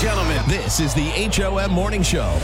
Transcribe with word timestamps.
gentlemen, 0.00 0.40
this 0.46 0.78
is 0.78 0.94
the 0.94 1.10
HOM 1.10 1.72
Morning 1.72 2.04
Show. 2.04 2.38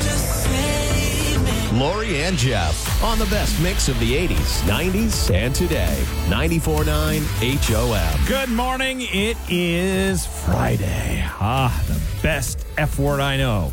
Lori 1.73 2.23
and 2.23 2.36
Jeff 2.36 3.02
on 3.02 3.18
the 3.18 3.27
best 3.27 3.61
mix 3.63 3.88
of 3.88 3.99
the 4.00 4.15
80s, 4.15 4.63
90s, 4.63 5.33
and 5.33 5.54
today. 5.54 6.02
94.9 6.27 7.22
HOM. 7.68 8.27
Good 8.27 8.48
morning. 8.48 9.02
It 9.02 9.36
is 9.48 10.27
Friday. 10.27 11.25
Ah, 11.40 11.84
the 11.86 12.00
best 12.22 12.66
F 12.77 12.98
word 12.98 13.20
I 13.20 13.36
know. 13.36 13.73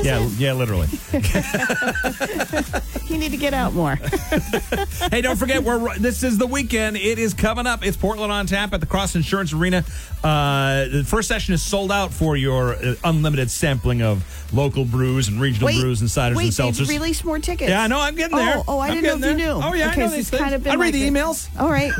Is 0.00 0.06
yeah, 0.06 0.24
it? 0.24 0.32
yeah, 0.38 0.52
literally. 0.52 0.88
You 3.10 3.18
need 3.18 3.32
to 3.32 3.36
get 3.36 3.54
out 3.54 3.74
more. 3.74 3.96
hey, 5.10 5.20
don't 5.20 5.36
forget, 5.36 5.64
we're 5.64 5.98
this 5.98 6.22
is 6.22 6.38
the 6.38 6.46
weekend. 6.46 6.96
It 6.96 7.18
is 7.18 7.34
coming 7.34 7.66
up. 7.66 7.84
It's 7.84 7.96
Portland 7.96 8.30
on 8.30 8.46
tap 8.46 8.72
at 8.72 8.78
the 8.78 8.86
Cross 8.86 9.16
Insurance 9.16 9.52
Arena. 9.52 9.84
Uh, 10.22 10.86
the 10.86 11.02
first 11.04 11.26
session 11.26 11.52
is 11.52 11.60
sold 11.60 11.90
out 11.90 12.12
for 12.12 12.36
your 12.36 12.74
uh, 12.74 12.94
unlimited 13.02 13.50
sampling 13.50 14.00
of 14.00 14.24
local 14.54 14.84
brews 14.84 15.26
and 15.26 15.40
regional 15.40 15.72
brews 15.72 16.02
and 16.02 16.08
ciders 16.08 16.36
wait, 16.36 16.44
and 16.44 16.52
seltzers. 16.52 16.86
they've 16.86 17.00
released 17.00 17.24
more 17.24 17.40
tickets. 17.40 17.68
yeah, 17.68 17.82
I 17.82 17.88
know. 17.88 17.98
I'm 17.98 18.14
getting 18.14 18.36
there. 18.36 18.58
Oh, 18.58 18.64
oh 18.68 18.78
I 18.78 18.88
I'm 18.88 18.94
didn't 18.94 19.06
know 19.06 19.14
if 19.14 19.20
getting 19.22 19.38
you 19.40 19.44
knew. 19.46 19.60
Oh, 19.60 19.74
yeah, 19.74 19.90
okay, 19.90 20.02
I 20.02 20.06
know 20.06 20.12
these 20.12 20.30
kind 20.30 20.54
of 20.54 20.62
been 20.62 20.72
I 20.72 20.76
read 20.76 20.94
like 20.94 20.94
the 20.94 21.08
a- 21.08 21.10
emails. 21.10 21.48
All 21.58 21.68
right, 21.70 21.90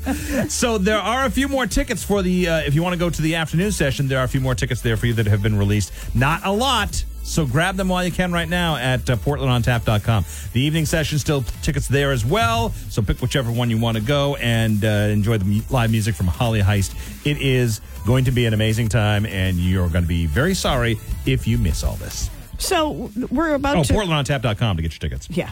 Julia. 0.05 0.49
So 0.49 0.77
there 0.77 0.99
are 0.99 1.25
a 1.25 1.31
few 1.31 1.47
more 1.47 1.65
tickets 1.65 2.03
for 2.03 2.21
the. 2.21 2.47
Uh, 2.47 2.59
if 2.59 2.75
you 2.75 2.83
want 2.83 2.93
to 2.93 2.99
go 2.99 3.09
to 3.09 3.21
the 3.23 3.33
afternoon 3.35 3.71
session, 3.71 4.07
there 4.07 4.19
are 4.19 4.25
a 4.25 4.27
few 4.27 4.41
more 4.41 4.53
tickets 4.53 4.81
there 4.81 4.97
for 4.97 5.07
you 5.07 5.13
that 5.13 5.25
have 5.25 5.40
been 5.41 5.57
released. 5.57 5.91
Not 6.15 6.45
a 6.45 6.51
lot. 6.51 7.03
So 7.23 7.45
grab 7.45 7.75
them 7.75 7.87
while 7.87 8.03
you 8.03 8.11
can 8.11 8.31
right 8.31 8.49
now 8.49 8.75
at 8.77 9.07
uh, 9.09 9.15
portlandontap.com. 9.15 10.25
The 10.53 10.59
evening 10.59 10.85
session 10.87 11.19
still 11.19 11.43
tickets 11.61 11.87
there 11.87 12.11
as 12.11 12.25
well. 12.25 12.69
So 12.89 13.01
pick 13.01 13.21
whichever 13.21 13.51
one 13.51 13.69
you 13.69 13.77
want 13.77 13.95
to 13.97 14.03
go 14.03 14.35
and 14.37 14.83
uh, 14.83 14.87
enjoy 14.87 15.37
the 15.37 15.61
live 15.69 15.91
music 15.91 16.15
from 16.15 16.27
Holly 16.27 16.61
Heist. 16.61 16.95
It 17.25 17.39
is 17.41 17.79
going 18.07 18.25
to 18.25 18.31
be 18.31 18.47
an 18.47 18.53
amazing 18.55 18.89
time, 18.89 19.25
and 19.27 19.57
you're 19.57 19.87
going 19.87 20.03
to 20.03 20.07
be 20.07 20.25
very 20.25 20.55
sorry 20.55 20.97
if 21.25 21.45
you 21.47 21.57
miss 21.59 21.83
all 21.83 21.95
this. 21.97 22.29
So 22.57 23.11
we're 23.29 23.53
about 23.53 23.77
Oh, 23.77 23.83
to. 23.83 23.93
portlandontap.com 23.93 24.77
to 24.77 24.81
get 24.83 24.91
your 24.93 24.99
tickets. 25.09 25.27
Yeah. 25.29 25.51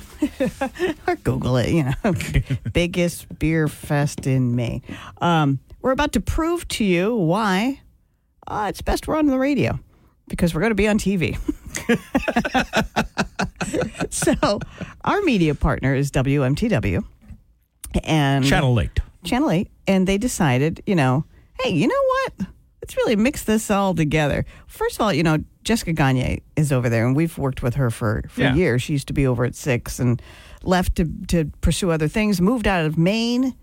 or 1.07 1.15
Google 1.17 1.57
it, 1.57 1.69
you 1.69 1.83
know. 1.83 2.13
Biggest 2.73 3.39
beer 3.39 3.67
fest 3.67 4.25
in 4.27 4.55
Maine. 4.55 4.81
Um, 5.21 5.59
we're 5.81 5.91
about 5.91 6.13
to 6.13 6.19
prove 6.19 6.67
to 6.69 6.83
you 6.83 7.15
why 7.15 7.81
uh, 8.47 8.67
it's 8.69 8.81
best 8.81 9.07
we're 9.07 9.17
on 9.17 9.27
the 9.27 9.37
radio 9.37 9.79
because 10.27 10.53
we're 10.53 10.61
going 10.61 10.71
to 10.71 10.75
be 10.75 10.87
on 10.87 10.97
TV. 10.99 11.37
so, 14.09 14.59
our 15.03 15.21
media 15.21 15.55
partner 15.55 15.93
is 15.95 16.11
WMTW 16.11 17.03
and 18.03 18.45
Channel 18.45 18.79
8. 18.79 18.99
Channel 19.23 19.51
8, 19.51 19.67
and 19.87 20.07
they 20.07 20.17
decided, 20.17 20.81
you 20.85 20.95
know, 20.95 21.25
hey, 21.61 21.71
you 21.71 21.87
know 21.87 22.03
what? 22.37 22.47
Let's 22.81 22.95
really 22.97 23.15
mix 23.15 23.43
this 23.43 23.69
all 23.69 23.93
together. 23.93 24.45
First 24.67 24.95
of 24.95 25.01
all, 25.01 25.13
you 25.13 25.23
know, 25.23 25.37
Jessica 25.63 25.93
Gagne 25.93 26.41
is 26.55 26.71
over 26.71 26.89
there, 26.89 27.05
and 27.05 27.15
we've 27.15 27.37
worked 27.37 27.61
with 27.61 27.75
her 27.75 27.89
for, 27.91 28.23
for 28.29 28.41
Yeah. 28.41 28.55
years. 28.55 28.81
She 28.81 28.93
used 28.93 29.07
to 29.07 29.13
be 29.13 29.27
over 29.27 29.43
at 29.45 29.55
Six 29.55 29.99
and 29.99 30.21
left 30.63 30.95
to, 30.95 31.05
to 31.27 31.45
pursue 31.61 31.91
other 31.91 32.07
things, 32.07 32.39
moved 32.41 32.67
out 32.67 32.85
of 32.85 32.97
Maine. 32.97 33.53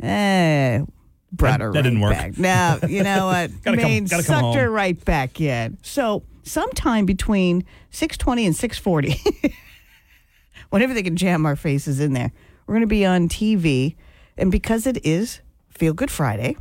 Eh, 0.00 0.78
Mm-hmm. 0.78 0.84
Brought 1.32 1.58
That- 1.58 1.60
her 1.60 1.72
that 1.72 1.78
right 1.78 1.82
didn't 1.84 2.00
work. 2.00 2.12
back. 2.12 2.38
Now, 2.38 2.78
you 2.88 3.02
know 3.02 3.26
what? 3.32 3.50
Gotta 3.62 3.76
come- 3.78 4.04
gotta 4.04 4.22
come 4.22 4.42
sucked 4.52 4.56
her 4.56 4.70
right 4.70 5.02
back 5.04 5.40
in. 5.40 5.78
So, 5.82 6.22
sometime 6.42 7.04
between 7.06 7.64
620 7.90 8.46
and 8.46 8.56
640, 8.56 9.52
whenever 10.70 10.94
they 10.94 11.02
can 11.02 11.16
jam 11.16 11.46
our 11.46 11.56
faces 11.56 12.00
in 12.00 12.12
there. 12.12 12.32
We're 12.66 12.74
going 12.74 12.80
to 12.82 12.86
be 12.86 13.04
on 13.06 13.28
TV. 13.28 13.96
And 14.36 14.52
because 14.52 14.86
it 14.86 15.04
is 15.04 15.40
Feel 15.70 15.94
Good 15.94 16.10
Friday, 16.10 16.56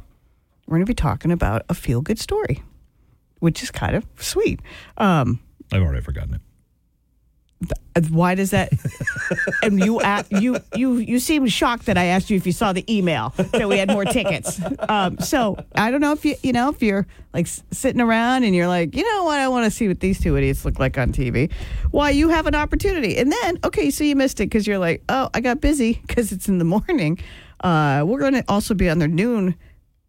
we're 0.65 0.77
going 0.77 0.85
to 0.85 0.89
be 0.89 0.93
talking 0.95 1.31
about 1.31 1.63
a 1.69 1.73
feel 1.73 2.01
good 2.01 2.17
story, 2.19 2.63
which 3.39 3.61
is 3.61 3.71
kind 3.71 3.95
of 3.95 4.05
sweet. 4.17 4.61
Um, 4.97 5.39
I've 5.71 5.81
already 5.81 6.01
forgotten 6.01 6.35
it. 6.35 6.41
Why 8.09 8.35
does 8.35 8.51
that? 8.51 8.71
and 9.63 9.79
you, 9.79 9.99
you, 10.29 10.57
you, 10.75 10.97
you 10.97 11.19
seemed 11.19 11.51
shocked 11.51 11.87
that 11.87 11.97
I 11.97 12.05
asked 12.05 12.29
you 12.29 12.37
if 12.37 12.45
you 12.45 12.51
saw 12.51 12.73
the 12.73 12.85
email 12.93 13.33
that 13.37 13.67
we 13.67 13.77
had 13.77 13.89
more 13.89 14.05
tickets. 14.05 14.61
Um, 14.87 15.17
so 15.19 15.57
I 15.75 15.89
don't 15.89 16.01
know 16.01 16.11
if 16.11 16.23
you, 16.23 16.35
you 16.43 16.53
know, 16.53 16.69
if 16.69 16.81
you're 16.81 17.07
like 17.33 17.47
sitting 17.71 18.01
around 18.01 18.43
and 18.43 18.55
you're 18.55 18.67
like, 18.67 18.95
you 18.95 19.03
know 19.11 19.23
what, 19.23 19.39
I 19.39 19.47
want 19.47 19.65
to 19.65 19.71
see 19.71 19.87
what 19.87 19.99
these 19.99 20.19
two 20.19 20.37
idiots 20.37 20.65
look 20.65 20.79
like 20.79 20.97
on 20.97 21.11
TV. 21.11 21.51
Why 21.91 22.11
you 22.11 22.29
have 22.29 22.47
an 22.47 22.55
opportunity, 22.55 23.17
and 23.17 23.31
then 23.31 23.59
okay, 23.63 23.89
so 23.89 24.03
you 24.03 24.15
missed 24.15 24.39
it 24.39 24.45
because 24.45 24.67
you're 24.67 24.77
like, 24.77 25.03
oh, 25.09 25.29
I 25.33 25.41
got 25.41 25.61
busy 25.61 26.01
because 26.05 26.31
it's 26.31 26.47
in 26.47 26.57
the 26.59 26.65
morning. 26.65 27.19
Uh, 27.61 28.03
we're 28.05 28.19
going 28.19 28.33
to 28.33 28.43
also 28.47 28.73
be 28.73 28.89
on 28.89 28.99
their 28.99 29.07
noon 29.07 29.55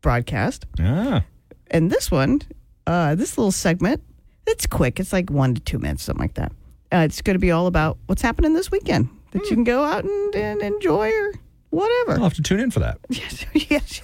broadcast. 0.02 0.66
Ah. 0.78 1.24
And 1.70 1.90
this 1.90 2.10
one, 2.10 2.42
uh, 2.86 3.14
this 3.14 3.36
little 3.38 3.52
segment, 3.52 4.02
it's 4.46 4.66
quick. 4.66 5.00
It's 5.00 5.12
like 5.12 5.30
one 5.30 5.54
to 5.54 5.60
two 5.60 5.78
minutes, 5.78 6.04
something 6.04 6.22
like 6.22 6.34
that. 6.34 6.52
Uh, 6.92 6.98
it's 6.98 7.20
going 7.22 7.34
to 7.34 7.40
be 7.40 7.50
all 7.50 7.66
about 7.66 7.98
what's 8.06 8.22
happening 8.22 8.54
this 8.54 8.70
weekend 8.70 9.08
that 9.32 9.42
you 9.44 9.54
can 9.56 9.64
go 9.64 9.84
out 9.84 10.04
and, 10.04 10.34
and 10.34 10.62
enjoy 10.62 11.10
or 11.10 11.32
whatever. 11.70 12.12
I'll 12.12 12.22
have 12.24 12.34
to 12.34 12.42
tune 12.42 12.60
in 12.60 12.70
for 12.70 12.80
that. 12.80 12.98
Yes, 13.10 13.44
yes. 13.52 14.02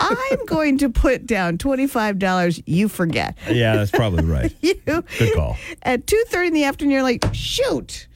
I'm 0.00 0.46
going 0.46 0.78
to 0.78 0.88
put 0.88 1.26
down 1.26 1.58
twenty-five 1.58 2.18
dollars. 2.18 2.62
You 2.66 2.88
forget. 2.88 3.36
Yeah, 3.50 3.76
that's 3.76 3.90
probably 3.90 4.24
right. 4.24 4.54
You 4.62 4.74
Good 4.84 5.34
call. 5.34 5.56
at 5.82 6.06
two 6.06 6.22
thirty 6.28 6.48
in 6.48 6.54
the 6.54 6.64
afternoon. 6.64 6.92
You're 6.92 7.02
like, 7.02 7.24
shoot, 7.32 8.06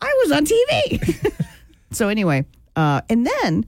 I 0.00 0.22
was 0.24 0.32
on 0.32 0.46
TV. 0.46 1.32
so 1.92 2.08
anyway, 2.08 2.46
uh, 2.74 3.02
and 3.10 3.26
then 3.26 3.66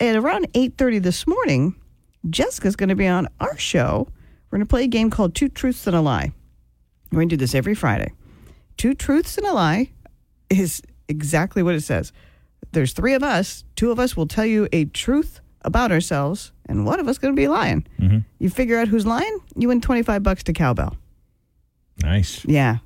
at 0.00 0.14
around 0.16 0.46
eight 0.54 0.76
thirty 0.78 0.98
this 1.00 1.26
morning, 1.26 1.74
Jessica's 2.30 2.76
going 2.76 2.88
to 2.90 2.94
be 2.96 3.06
on 3.08 3.28
our 3.40 3.56
show. 3.58 4.06
We're 4.50 4.58
going 4.58 4.66
to 4.66 4.70
play 4.70 4.84
a 4.84 4.88
game 4.88 5.10
called 5.10 5.34
Two 5.34 5.48
Truths 5.48 5.86
and 5.88 5.96
a 5.96 6.00
Lie. 6.00 6.32
We're 7.10 7.20
going 7.20 7.28
to 7.30 7.36
do 7.36 7.40
this 7.40 7.54
every 7.54 7.74
Friday. 7.74 8.12
Two 8.76 8.94
Truths 8.94 9.38
and 9.38 9.46
a 9.46 9.52
Lie 9.52 9.90
is 10.50 10.82
exactly 11.08 11.62
what 11.62 11.74
it 11.74 11.82
says. 11.82 12.12
There's 12.72 12.92
three 12.92 13.14
of 13.14 13.22
us. 13.22 13.64
Two 13.76 13.90
of 13.90 13.98
us 13.98 14.16
will 14.16 14.26
tell 14.26 14.44
you 14.46 14.68
a 14.72 14.84
truth 14.86 15.40
about 15.62 15.90
ourselves, 15.90 16.52
and 16.66 16.86
one 16.86 17.00
of 17.00 17.08
us 17.08 17.18
going 17.18 17.34
to 17.34 17.40
be 17.40 17.48
lying. 17.48 17.86
Mm-hmm. 18.00 18.18
You 18.38 18.50
figure 18.50 18.78
out 18.78 18.88
who's 18.88 19.06
lying, 19.06 19.38
you 19.56 19.68
win 19.68 19.80
25 19.80 20.22
bucks 20.22 20.42
to 20.44 20.52
Cowbell. 20.52 20.96
Nice. 22.02 22.44
Yeah. 22.44 22.78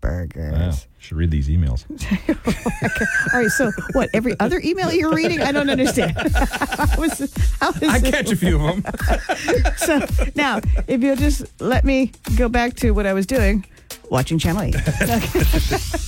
Burgers. 0.00 0.52
Wow. 0.86 0.87
Should 1.00 1.16
read 1.16 1.30
these 1.30 1.48
emails. 1.48 1.84
All 3.34 3.40
right. 3.40 3.48
So, 3.50 3.70
what? 3.92 4.10
Every 4.12 4.38
other 4.40 4.60
email 4.64 4.92
you're 4.92 5.14
reading? 5.14 5.40
I 5.40 5.52
don't 5.52 5.70
understand. 5.70 6.12
how 6.34 7.02
is, 7.04 7.32
how 7.60 7.70
is 7.70 7.82
I 7.82 7.96
it- 7.98 8.12
catch 8.12 8.32
a 8.32 8.36
few 8.36 8.56
of 8.66 8.82
them. 8.82 8.92
So, 9.78 10.00
now, 10.34 10.60
if 10.88 11.00
you'll 11.02 11.16
just 11.16 11.44
let 11.60 11.84
me 11.84 12.10
go 12.36 12.48
back 12.48 12.74
to 12.76 12.90
what 12.90 13.06
I 13.06 13.12
was 13.12 13.26
doing, 13.26 13.64
watching 14.10 14.38
Channel 14.38 14.62
8. 14.62 14.72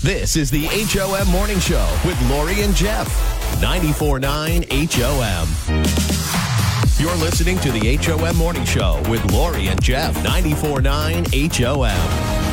This 0.02 0.34
is 0.36 0.50
the 0.50 0.66
HOM 0.70 1.28
Morning 1.28 1.60
Show 1.60 1.86
with 2.04 2.20
Lori 2.28 2.60
and 2.62 2.74
Jeff. 2.74 3.06
94.9 3.62 4.66
HOM. 4.92 5.48
You're 6.98 7.16
listening 7.16 7.58
to 7.60 7.70
the 7.72 7.96
HOM 7.96 8.36
Morning 8.36 8.64
Show 8.64 9.00
with 9.08 9.24
Lori 9.32 9.68
and 9.68 9.80
Jeff. 9.82 10.14
94.9 10.16 11.54
HOM. 11.54 12.49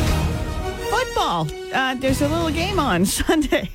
Football. 1.18 1.48
Uh, 1.74 1.96
there's 1.96 2.22
a 2.22 2.28
little 2.30 2.52
game 2.52 2.80
on 2.80 3.04
Sunday 3.08 3.70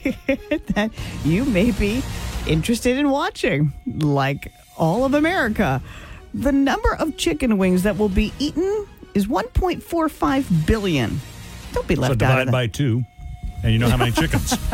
that 0.74 0.92
you 1.24 1.44
may 1.44 1.72
be 1.72 2.00
interested 2.46 2.96
in 2.98 3.10
watching, 3.10 3.72
like 3.98 4.52
all 4.78 5.04
of 5.04 5.14
America. 5.14 5.82
The 6.32 6.52
number 6.52 6.94
of 6.94 7.16
chicken 7.16 7.58
wings 7.58 7.82
that 7.82 7.98
will 7.98 8.08
be 8.08 8.32
eaten 8.38 8.86
is 9.14 9.26
1.45 9.26 10.66
billion. 10.66 11.20
Don't 11.72 11.88
be 11.88 11.96
So 11.96 12.02
left 12.02 12.22
out 12.22 12.36
divide 12.38 12.52
by 12.52 12.66
two, 12.68 13.04
and 13.64 13.72
you 13.72 13.78
know 13.80 13.90
how 13.90 13.96
many 13.96 14.12
chickens. 14.12 14.56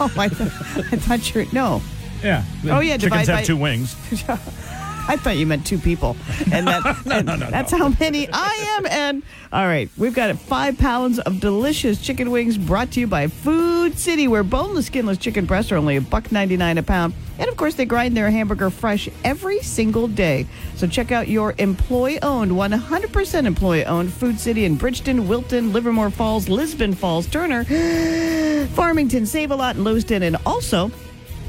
Oh, 0.00 0.12
I, 0.16 0.28
th- 0.28 0.40
I 0.40 0.96
thought 0.96 1.34
you 1.34 1.46
no. 1.52 1.82
yeah. 2.22 2.44
Oh, 2.68 2.80
yeah, 2.80 2.96
Chickens 2.96 3.02
divide 3.02 3.28
have 3.28 3.38
by- 3.38 3.44
two 3.44 3.56
wings. 3.56 3.94
I 5.06 5.16
thought 5.16 5.36
you 5.36 5.46
meant 5.46 5.66
two 5.66 5.78
people, 5.78 6.16
and, 6.50 6.66
that, 6.66 7.06
and 7.06 7.28
that's 7.28 7.70
how 7.70 7.88
many 8.00 8.28
I 8.32 8.76
am. 8.78 8.86
And 8.86 9.22
all 9.52 9.66
right, 9.66 9.90
we've 9.96 10.14
got 10.14 10.36
five 10.38 10.78
pounds 10.78 11.18
of 11.18 11.40
delicious 11.40 12.00
chicken 12.00 12.30
wings 12.30 12.56
brought 12.56 12.92
to 12.92 13.00
you 13.00 13.06
by 13.06 13.28
Food 13.28 13.98
City, 13.98 14.28
where 14.28 14.42
boneless, 14.42 14.86
skinless 14.86 15.18
chicken 15.18 15.44
breasts 15.44 15.70
are 15.72 15.76
only 15.76 15.96
a 15.96 16.00
buck 16.00 16.32
ninety 16.32 16.56
nine 16.56 16.78
a 16.78 16.82
pound, 16.82 17.14
and 17.38 17.48
of 17.48 17.56
course 17.56 17.74
they 17.74 17.84
grind 17.84 18.16
their 18.16 18.30
hamburger 18.30 18.70
fresh 18.70 19.08
every 19.24 19.60
single 19.60 20.08
day. 20.08 20.46
So 20.76 20.86
check 20.86 21.12
out 21.12 21.28
your 21.28 21.54
employee-owned, 21.58 22.56
one 22.56 22.72
hundred 22.72 23.12
percent 23.12 23.46
employee-owned 23.46 24.12
Food 24.12 24.40
City 24.40 24.64
in 24.64 24.76
Bridgeton, 24.76 25.28
Wilton, 25.28 25.72
Livermore 25.72 26.10
Falls, 26.10 26.48
Lisbon 26.48 26.94
Falls, 26.94 27.26
Turner, 27.26 27.64
Farmington, 28.68 29.26
Save 29.26 29.50
a 29.50 29.56
Lot, 29.56 29.76
and 29.76 29.84
Lewiston, 29.84 30.22
and 30.22 30.36
also 30.46 30.90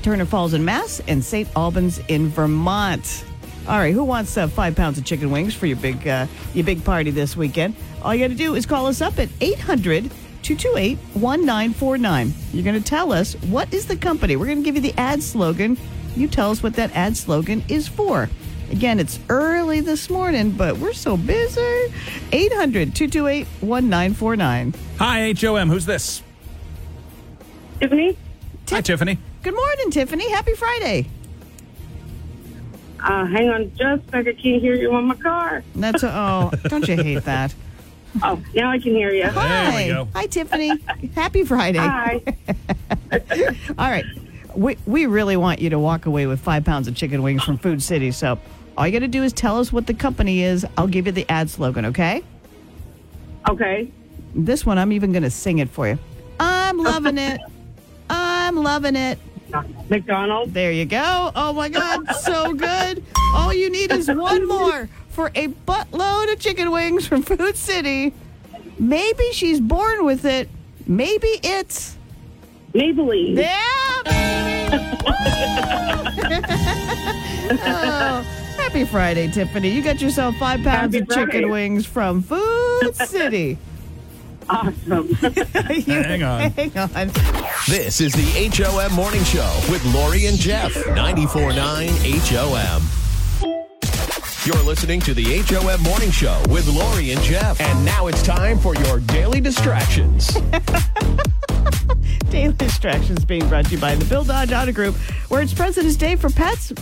Turner 0.04 0.26
Falls 0.26 0.54
in 0.54 0.64
Mass, 0.64 1.02
and 1.08 1.24
St. 1.24 1.48
Albans 1.56 2.00
in 2.10 2.28
Vermont. 2.30 3.26
All 3.68 3.80
right, 3.80 3.94
who 3.94 4.04
wants 4.04 4.38
uh, 4.38 4.48
five 4.48 4.76
pounds 4.76 5.00
of 5.00 5.06
chicken 5.06 5.32
wings 5.32 5.56
for 5.56 5.66
your 5.66 5.78
big 5.78 6.08
uh, 6.08 6.28
your 6.54 6.66
big 6.66 6.84
party 6.86 7.10
this 7.10 7.36
weekend? 7.36 7.76
All 8.04 8.14
you 8.14 8.24
got 8.24 8.30
to 8.30 8.36
do 8.36 8.54
is 8.54 8.68
call 8.68 8.86
us 8.86 9.02
up 9.02 9.18
at 9.18 9.30
800 9.42 10.12
228 10.44 10.98
1949. 11.14 12.34
You're 12.54 12.64
going 12.64 12.82
to 12.82 12.88
tell 12.88 13.12
us 13.12 13.34
what 13.36 13.74
is 13.74 13.88
the 13.88 13.96
company. 13.98 14.36
We're 14.36 14.46
going 14.46 14.60
to 14.60 14.64
give 14.64 14.76
you 14.76 14.82
the 14.82 14.94
ad 15.00 15.24
slogan. 15.24 15.78
You 16.16 16.28
tell 16.28 16.52
us 16.52 16.62
what 16.62 16.76
that 16.76 16.96
ad 16.96 17.18
slogan 17.18 17.64
is 17.68 17.88
for. 17.88 18.30
Again, 18.72 19.00
it's 19.00 19.20
early 19.30 19.80
this 19.80 20.10
morning, 20.12 20.52
but 20.52 20.78
we're 20.78 20.94
so 20.94 21.18
busy. 21.18 21.92
800 22.32 22.96
228 22.96 23.48
1949. 23.62 24.74
Hi, 25.00 25.34
HOM. 25.40 25.70
Who's 25.70 25.86
this? 25.88 26.22
Tiffany, 27.80 28.16
Hi, 28.70 28.82
Tiffany. 28.82 29.18
Good 29.44 29.56
morning, 29.56 29.92
Tiffany. 29.92 30.30
Happy 30.32 30.54
Friday. 30.54 31.08
Uh, 33.04 33.26
hang 33.26 33.50
on 33.50 33.72
just 33.76 34.08
a 34.08 34.12
second. 34.12 34.38
I 34.38 34.42
can't 34.42 34.62
hear 34.62 34.76
you 34.76 34.94
on 34.94 35.06
my 35.06 35.16
car. 35.16 35.64
That's 35.76 36.04
a, 36.04 36.16
oh, 36.16 36.52
don't 36.70 36.88
you 36.88 36.96
hate 36.96 37.24
that? 37.26 37.54
Oh, 38.24 38.42
now 38.54 38.72
I 38.72 38.80
can 38.80 38.94
hear 38.94 39.12
you. 39.12 39.28
Hi. 39.28 39.76
we 39.76 39.88
go. 39.92 40.08
Hi, 40.16 40.26
Tiffany. 40.28 40.72
Happy 41.16 41.44
Friday. 41.44 41.80
Hi. 41.80 42.22
All 43.78 43.90
right. 43.90 44.06
We, 44.56 44.78
we 44.86 45.06
really 45.06 45.36
want 45.36 45.60
you 45.60 45.70
to 45.72 45.80
walk 45.80 46.06
away 46.06 46.26
with 46.26 46.40
five 46.40 46.64
pounds 46.64 46.88
of 46.88 46.96
chicken 46.96 47.24
wings 47.24 47.44
from 47.44 47.58
Food 47.58 47.84
City. 47.84 48.12
So 48.12 48.40
all 48.78 48.88
you 48.88 48.94
got 48.94 49.00
to 49.00 49.10
do 49.10 49.24
is 49.24 49.34
tell 49.34 49.60
us 49.60 49.74
what 49.74 49.88
the 49.88 49.94
company 49.94 50.44
is. 50.44 50.66
I'll 50.78 50.88
give 50.88 51.08
you 51.08 51.12
the 51.12 51.30
ad 51.30 51.50
slogan, 51.50 51.86
okay? 51.88 52.24
Okay. 53.50 53.92
This 54.34 54.66
one, 54.66 54.78
I'm 54.78 54.94
even 54.94 55.12
going 55.12 55.24
to 55.24 55.30
sing 55.30 55.60
it 55.60 55.70
for 55.70 55.88
you. 55.88 56.00
I'm 56.40 56.78
loving 56.78 57.18
it. 57.18 57.42
I'm 58.10 58.56
loving 58.56 58.96
it. 58.96 59.20
McDonald's. 59.90 60.54
There 60.54 60.72
you 60.72 60.86
go. 60.86 61.32
Oh 61.36 61.54
my 61.54 61.70
God, 61.70 62.14
so 62.16 62.54
good. 62.54 63.04
All 63.34 63.54
you 63.54 63.70
need 63.70 63.92
is 63.92 64.10
one 64.10 64.48
more 64.48 64.90
for 65.10 65.32
a 65.36 65.48
buttload 65.48 66.32
of 66.32 66.40
chicken 66.40 66.72
wings 66.72 67.08
from 67.08 67.22
Food 67.24 67.56
City. 67.56 68.14
Maybe 68.78 69.32
she's 69.32 69.60
born 69.60 70.06
with 70.06 70.26
it. 70.26 70.50
Maybe 70.88 71.40
it's. 71.44 71.98
Maybelline. 72.74 73.38
Yeah. 73.38 73.62
oh, 77.52 78.22
happy 78.58 78.84
Friday, 78.86 79.32
Tiffany. 79.32 79.70
You 79.70 79.82
got 79.82 80.02
yourself 80.02 80.36
five 80.36 80.62
pounds 80.62 80.94
Happy 80.94 81.00
of 81.00 81.10
chicken 81.10 81.50
wings 81.50 81.86
from 81.86 82.22
Food 82.22 82.96
City. 82.96 83.58
Awesome. 84.50 85.08
Hang 85.14 86.24
on. 86.24 86.52
Hang 86.52 86.78
on. 86.78 87.12
This 87.68 88.00
is 88.02 88.14
the 88.14 88.50
HOM 88.50 88.94
Morning 88.94 89.24
Show 89.24 89.60
with 89.70 89.84
Lori 89.94 90.28
and 90.28 90.38
Jeff. 90.38 90.74
94.9 90.74 91.90
HOM. 92.30 92.84
You're 94.46 94.64
listening 94.64 95.00
to 95.02 95.14
the 95.16 95.42
HOM 95.42 95.82
Morning 95.82 96.12
Show 96.12 96.40
with 96.50 96.68
Lori 96.68 97.12
and 97.12 97.22
Jeff. 97.22 97.60
And 97.60 97.84
now 97.84 98.08
it's 98.08 98.22
time 98.22 98.60
for 98.60 98.76
your 98.76 99.00
daily 99.00 99.42
distractions. 99.42 100.38
Daily 102.30 102.54
Distractions 102.54 103.24
being 103.24 103.48
brought 103.48 103.66
to 103.66 103.72
you 103.72 103.78
by 103.78 103.96
the 103.96 104.04
Bill 104.06 104.24
Dodge 104.24 104.52
Auto 104.52 104.72
Group, 104.72 104.96
where 105.30 105.42
it's 105.42 105.54
President's 105.54 105.96
Day 105.96 106.16
for 106.16 106.30
pets. 106.30 106.74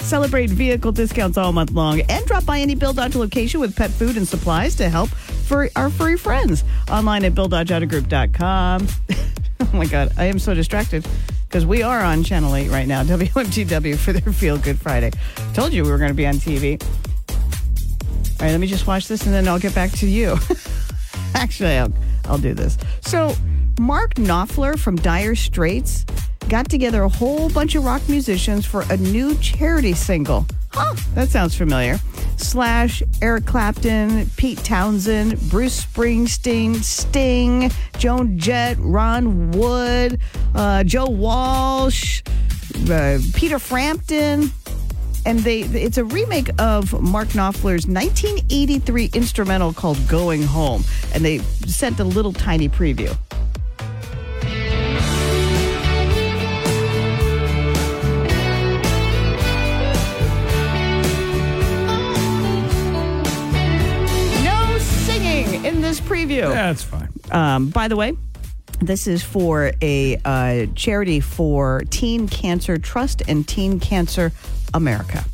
Celebrate 0.00 0.50
vehicle 0.50 0.92
discounts 0.92 1.36
all 1.36 1.52
month 1.52 1.72
long 1.72 2.00
and 2.02 2.24
drop 2.26 2.44
by 2.46 2.60
any 2.60 2.74
Bill 2.74 2.92
Dodge 2.92 3.16
location 3.16 3.60
with 3.60 3.74
pet 3.76 3.90
food 3.90 4.16
and 4.16 4.26
supplies 4.26 4.74
to 4.76 4.88
help 4.88 5.10
for 5.50 5.68
our 5.74 5.90
furry 5.90 6.16
friends. 6.16 6.62
Online 6.88 7.24
at 7.24 7.34
BillDodgeAutoGroup.com. 7.34 8.86
oh 9.60 9.70
my 9.72 9.84
God, 9.84 10.12
I 10.16 10.26
am 10.26 10.38
so 10.38 10.54
distracted 10.54 11.04
because 11.48 11.66
we 11.66 11.82
are 11.82 12.00
on 12.00 12.22
Channel 12.22 12.54
8 12.54 12.68
right 12.68 12.86
now, 12.86 13.02
WMTW, 13.04 13.96
for 13.96 14.12
their 14.12 14.32
Feel 14.32 14.58
Good 14.58 14.78
Friday. 14.78 15.10
Told 15.52 15.72
you 15.72 15.82
we 15.82 15.90
were 15.90 15.98
going 15.98 16.12
to 16.12 16.14
be 16.14 16.24
on 16.24 16.34
TV. 16.34 16.80
All 16.80 18.46
right, 18.46 18.52
let 18.52 18.60
me 18.60 18.68
just 18.68 18.86
watch 18.86 19.08
this 19.08 19.26
and 19.26 19.34
then 19.34 19.48
I'll 19.48 19.58
get 19.58 19.74
back 19.74 19.90
to 19.94 20.06
you. 20.06 20.36
Actually, 21.34 21.78
I'll, 21.78 21.92
I'll 22.26 22.38
do 22.38 22.54
this. 22.54 22.78
So, 23.00 23.34
Mark 23.80 24.14
Knopfler 24.14 24.78
from 24.78 24.94
Dire 24.94 25.34
Straits 25.34 26.06
got 26.50 26.68
together 26.68 27.04
a 27.04 27.08
whole 27.08 27.48
bunch 27.48 27.76
of 27.76 27.84
rock 27.84 28.02
musicians 28.08 28.66
for 28.66 28.82
a 28.90 28.96
new 28.96 29.36
charity 29.36 29.92
single. 29.92 30.44
Huh, 30.72 30.96
that 31.14 31.28
sounds 31.28 31.54
familiar. 31.54 31.98
Slash 32.38 33.04
Eric 33.22 33.46
Clapton, 33.46 34.28
Pete 34.36 34.58
Townshend, 34.58 35.40
Bruce 35.48 35.84
Springsteen, 35.84 36.76
Sting, 36.82 37.70
Joan 37.98 38.36
Jett, 38.36 38.76
Ron 38.80 39.52
Wood, 39.52 40.18
uh, 40.56 40.82
Joe 40.82 41.08
Walsh, 41.08 42.22
uh, 42.90 43.18
Peter 43.34 43.60
Frampton 43.60 44.50
and 45.26 45.40
they 45.40 45.60
it's 45.60 45.98
a 45.98 46.04
remake 46.04 46.48
of 46.58 46.98
Mark 47.00 47.28
Knopfler's 47.28 47.86
1983 47.86 49.10
instrumental 49.12 49.72
called 49.72 49.98
Going 50.08 50.42
Home 50.42 50.82
and 51.14 51.24
they 51.24 51.38
sent 51.66 52.00
a 52.00 52.04
little 52.04 52.32
tiny 52.32 52.68
preview. 52.68 53.14
This. 66.48 66.54
That's 66.54 66.82
fine. 66.82 67.08
Um, 67.30 67.68
by 67.68 67.88
the 67.88 67.96
way, 67.96 68.16
this 68.80 69.06
is 69.06 69.22
for 69.22 69.72
a 69.82 70.16
uh, 70.24 70.66
charity 70.74 71.20
for 71.20 71.82
Teen 71.90 72.28
Cancer 72.28 72.78
Trust 72.78 73.22
and 73.28 73.46
Teen 73.46 73.78
Cancer 73.80 74.32
America. 74.74 75.24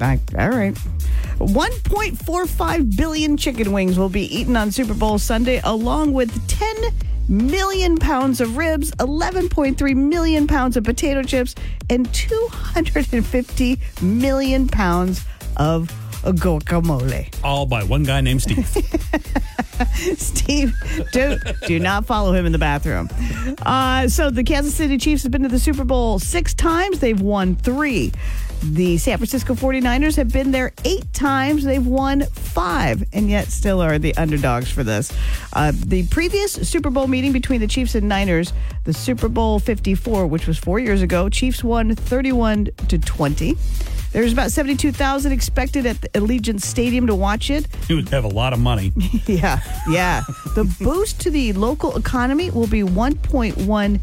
I- 0.00 0.20
all 0.38 0.50
right. 0.50 0.74
1.45 1.38 2.96
billion 2.96 3.36
chicken 3.36 3.72
wings 3.72 3.98
will 3.98 4.08
be 4.08 4.22
eaten 4.34 4.56
on 4.56 4.70
Super 4.72 4.94
Bowl 4.94 5.18
Sunday, 5.18 5.60
along 5.64 6.12
with 6.12 6.48
10 6.48 6.76
million 7.28 7.96
pounds 7.96 8.40
of 8.40 8.56
ribs, 8.56 8.90
11.3 8.92 9.94
million 9.96 10.46
pounds 10.46 10.76
of 10.76 10.84
potato 10.84 11.22
chips, 11.22 11.54
and 11.90 12.12
250 12.14 13.78
million 14.00 14.66
pounds 14.68 15.24
of 15.56 15.90
guacamole. 16.24 17.32
All 17.44 17.66
by 17.66 17.82
one 17.84 18.02
guy 18.02 18.20
named 18.20 18.42
Steve. 18.42 18.66
Steve, 20.16 20.74
do, 21.12 21.38
do 21.66 21.78
not 21.78 22.04
follow 22.04 22.32
him 22.32 22.46
in 22.46 22.52
the 22.52 22.58
bathroom. 22.58 23.08
Uh, 23.62 24.08
so 24.08 24.30
the 24.30 24.42
Kansas 24.42 24.74
City 24.74 24.98
Chiefs 24.98 25.22
have 25.22 25.32
been 25.32 25.42
to 25.42 25.48
the 25.48 25.58
Super 25.58 25.84
Bowl 25.84 26.18
six 26.18 26.54
times. 26.54 27.00
They've 27.00 27.20
won 27.20 27.54
three. 27.56 28.12
The 28.60 28.98
San 28.98 29.18
Francisco 29.18 29.54
49ers 29.54 30.16
have 30.16 30.32
been 30.32 30.50
there 30.50 30.72
eight 30.84 31.12
times. 31.12 31.62
They've 31.62 31.86
won 31.86 32.22
five, 32.22 33.04
and 33.12 33.30
yet 33.30 33.48
still 33.48 33.80
are 33.80 34.00
the 34.00 34.16
underdogs 34.16 34.68
for 34.68 34.82
this. 34.82 35.12
Uh, 35.52 35.72
the 35.72 36.06
previous 36.08 36.54
Super 36.68 36.90
Bowl 36.90 37.06
meeting 37.06 37.30
between 37.30 37.60
the 37.60 37.68
Chiefs 37.68 37.94
and 37.94 38.08
Niners, 38.08 38.52
the 38.82 38.92
Super 38.92 39.28
Bowl 39.28 39.60
54, 39.60 40.26
which 40.26 40.48
was 40.48 40.58
four 40.58 40.80
years 40.80 41.02
ago, 41.02 41.28
Chiefs 41.28 41.62
won 41.62 41.94
31 41.94 42.70
to 42.88 42.98
20. 42.98 43.56
There's 44.12 44.32
about 44.32 44.50
72,000 44.50 45.32
expected 45.32 45.86
at 45.86 46.00
the 46.00 46.08
Allegiant 46.10 46.60
Stadium 46.62 47.06
to 47.06 47.14
watch 47.14 47.50
it. 47.50 47.66
he 47.86 47.94
would 47.94 48.08
have 48.08 48.24
a 48.24 48.28
lot 48.28 48.52
of 48.52 48.58
money. 48.58 48.92
Yeah, 49.26 49.60
yeah. 49.90 50.22
the 50.54 50.64
boost 50.80 51.20
to 51.22 51.30
the 51.30 51.52
local 51.52 51.96
economy 51.96 52.50
will 52.50 52.66
be 52.66 52.82
1.1 52.82 54.00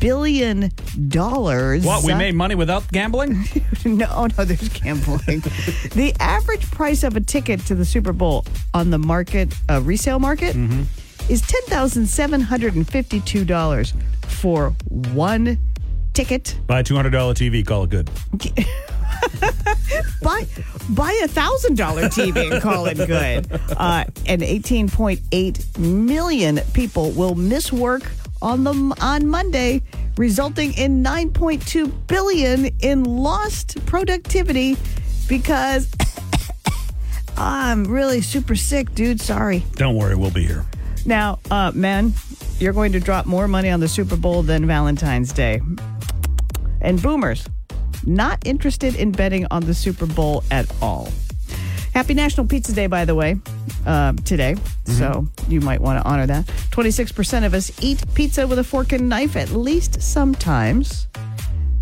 billion 0.00 0.70
dollars. 1.08 1.84
What? 1.84 2.04
We 2.04 2.14
made 2.14 2.34
money 2.34 2.54
without 2.54 2.90
gambling? 2.90 3.44
no, 3.84 4.26
no. 4.26 4.44
There's 4.44 4.68
gambling. 4.70 5.40
the 5.94 6.14
average 6.20 6.70
price 6.70 7.02
of 7.02 7.16
a 7.16 7.20
ticket 7.20 7.60
to 7.66 7.74
the 7.74 7.84
Super 7.84 8.12
Bowl 8.12 8.46
on 8.72 8.90
the 8.90 8.98
market 8.98 9.52
uh, 9.70 9.80
resale 9.82 10.18
market 10.18 10.56
is 11.28 11.40
ten 11.42 11.62
thousand 11.62 12.06
seven 12.06 12.40
hundred 12.40 12.74
and 12.74 12.88
fifty-two 12.88 13.44
dollars 13.44 13.92
for 14.26 14.70
one 14.88 15.58
ticket. 16.14 16.56
Buy 16.66 16.80
a 16.80 16.84
$200 16.84 17.10
TV, 17.34 17.66
call 17.66 17.84
it 17.84 17.90
good. 17.90 18.08
Buy 20.22 20.46
buy 20.90 21.18
a 21.22 21.28
thousand 21.28 21.76
dollar 21.76 22.04
TV 22.04 22.52
and 22.52 22.62
call 22.62 22.86
it 22.86 22.96
good. 22.96 23.50
Uh, 23.76 24.04
and 24.26 24.42
18.8 24.42 25.78
million 25.78 26.60
people 26.72 27.10
will 27.12 27.34
miss 27.34 27.72
work 27.72 28.10
on 28.42 28.64
the 28.64 28.96
on 29.00 29.26
Monday, 29.26 29.82
resulting 30.16 30.74
in 30.74 31.02
9.2 31.02 32.06
billion 32.06 32.66
in 32.80 33.04
lost 33.04 33.84
productivity 33.86 34.76
because 35.28 35.90
I'm 37.36 37.84
really 37.84 38.20
super 38.20 38.54
sick, 38.54 38.94
dude. 38.94 39.20
Sorry. 39.20 39.64
Don't 39.76 39.96
worry, 39.96 40.14
we'll 40.14 40.30
be 40.30 40.44
here. 40.44 40.64
Now, 41.06 41.38
uh, 41.50 41.72
men, 41.74 42.14
you're 42.58 42.72
going 42.72 42.92
to 42.92 43.00
drop 43.00 43.26
more 43.26 43.48
money 43.48 43.70
on 43.70 43.80
the 43.80 43.88
Super 43.88 44.16
Bowl 44.16 44.42
than 44.42 44.66
Valentine's 44.66 45.32
Day. 45.32 45.60
And 46.80 47.00
boomers, 47.02 47.46
not 48.06 48.46
interested 48.46 48.94
in 48.96 49.12
betting 49.12 49.46
on 49.50 49.64
the 49.64 49.74
Super 49.74 50.06
Bowl 50.06 50.42
at 50.50 50.66
all. 50.82 51.08
Happy 51.92 52.12
National 52.14 52.46
Pizza 52.46 52.72
Day, 52.72 52.86
by 52.88 53.04
the 53.04 53.14
way, 53.14 53.36
uh, 53.86 54.12
today. 54.24 54.56
So 54.84 55.26
you 55.48 55.60
might 55.60 55.80
want 55.80 56.02
to 56.02 56.08
honor 56.08 56.26
that. 56.26 56.46
26% 56.72 57.44
of 57.46 57.54
us 57.54 57.70
eat 57.82 58.02
pizza 58.14 58.46
with 58.46 58.58
a 58.58 58.64
fork 58.64 58.92
and 58.92 59.08
knife 59.08 59.36
at 59.36 59.50
least 59.50 60.02
sometimes. 60.02 61.06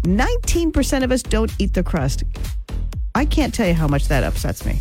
19% 0.03 1.03
of 1.05 1.13
us 1.13 1.23
don't 1.23 1.53
eat 1.59 1.73
the 1.75 1.83
crust. 1.83 2.25
I 3.15 3.25
can't 3.25 3.55
tell 3.55 3.67
you 3.69 3.75
how 3.75 3.87
much 3.89 4.09
that 4.09 4.25
upsets 4.25 4.67
me. 4.67 4.81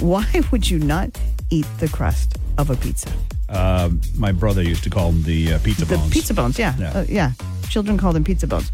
Why 0.00 0.26
would 0.50 0.68
you 0.68 0.78
not 0.78 1.10
eat 1.50 1.66
the 1.78 1.88
crust 1.88 2.36
of 2.58 2.70
a 2.70 2.76
pizza? 2.76 3.12
Uh, 3.48 3.90
my 4.16 4.32
brother 4.32 4.62
used 4.62 4.82
to 4.84 4.90
call 4.90 5.12
them 5.12 5.22
the 5.22 5.52
uh, 5.54 5.58
pizza 5.60 5.84
The 5.84 5.96
bones. 5.96 6.12
pizza 6.12 6.34
bones, 6.34 6.58
yeah. 6.58 6.74
Yeah. 6.78 6.90
Uh, 6.98 7.04
yeah. 7.08 7.32
Children 7.68 7.98
call 7.98 8.12
them 8.12 8.24
pizza 8.24 8.46
bones. 8.46 8.72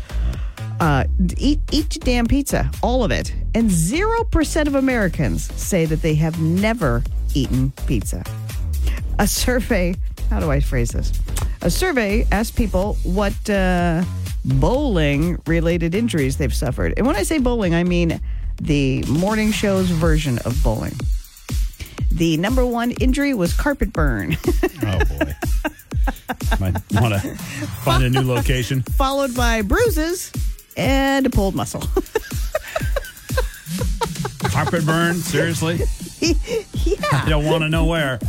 Uh, 0.81 1.05
eat 1.37 1.61
your 1.71 1.85
damn 2.01 2.27
pizza, 2.27 2.71
all 2.83 3.05
of 3.05 3.11
it. 3.11 3.35
And 3.55 3.71
zero 3.71 4.25
percent 4.25 4.67
of 4.67 4.75
Americans 4.75 5.53
say 5.61 5.85
that 5.85 6.01
they 6.03 6.15
have 6.15 6.41
never 6.41 7.05
eaten 7.35 7.71
pizza. 7.87 8.25
A 9.19 9.27
survey. 9.27 9.95
How 10.31 10.41
do 10.41 10.51
I 10.51 10.61
phrase 10.61 10.91
this? 10.91 11.13
A 11.63 11.71
survey 11.71 12.27
asked 12.33 12.57
people 12.57 12.95
what 13.03 13.51
uh, 13.51 14.03
bowling-related 14.45 15.95
injuries 15.95 16.39
they've 16.39 16.55
suffered. 16.55 16.95
And 16.97 17.07
when 17.07 17.17
I 17.17 17.25
say 17.25 17.39
bowling, 17.39 17.75
I 17.75 17.85
mean 17.85 18.19
the 18.63 19.03
morning 19.05 19.53
show's 19.53 19.91
version 19.91 20.39
of 20.47 20.63
bowling. 20.63 20.95
The 22.13 22.37
number 22.39 22.65
one 22.65 22.93
injury 22.93 23.35
was 23.35 23.53
carpet 23.53 23.93
burn. 23.93 24.37
Oh 24.83 24.99
boy. 25.05 25.35
Might 26.59 26.75
want 26.93 27.13
to 27.15 27.37
find 27.85 28.03
a 28.03 28.09
new 28.09 28.23
location. 28.23 28.81
followed 28.83 29.35
by 29.37 29.61
bruises 29.61 30.33
and 30.81 31.27
a 31.27 31.31
pulled 31.31 31.55
muscle. 31.55 31.83
Carpet 34.51 34.85
burn. 34.87 35.17
Seriously, 35.17 35.81
yeah. 36.21 37.25
you 37.25 37.31
don't 37.31 37.45
want 37.45 37.63
to 37.63 37.69
know 37.69 37.85
where. 37.85 38.19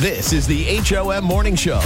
This 0.00 0.32
is 0.32 0.46
the 0.46 0.64
HOM 0.80 1.24
Morning 1.24 1.54
Show 1.54 1.80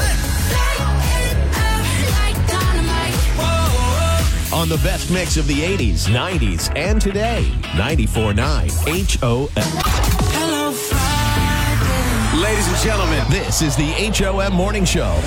on 4.52 4.68
the 4.68 4.80
best 4.82 5.10
mix 5.12 5.36
of 5.36 5.46
the 5.46 5.60
80s, 5.60 6.08
90s, 6.08 6.74
and 6.76 7.00
today. 7.00 7.44
94.9 7.62 8.40
HOM. 9.20 9.48
Ladies 12.42 12.66
and 12.66 12.76
gentlemen, 12.78 13.24
This 13.28 13.62
is 13.62 13.76
the 13.76 13.92
HOM 13.92 14.52
Morning 14.54 14.86
Show. 14.86 15.20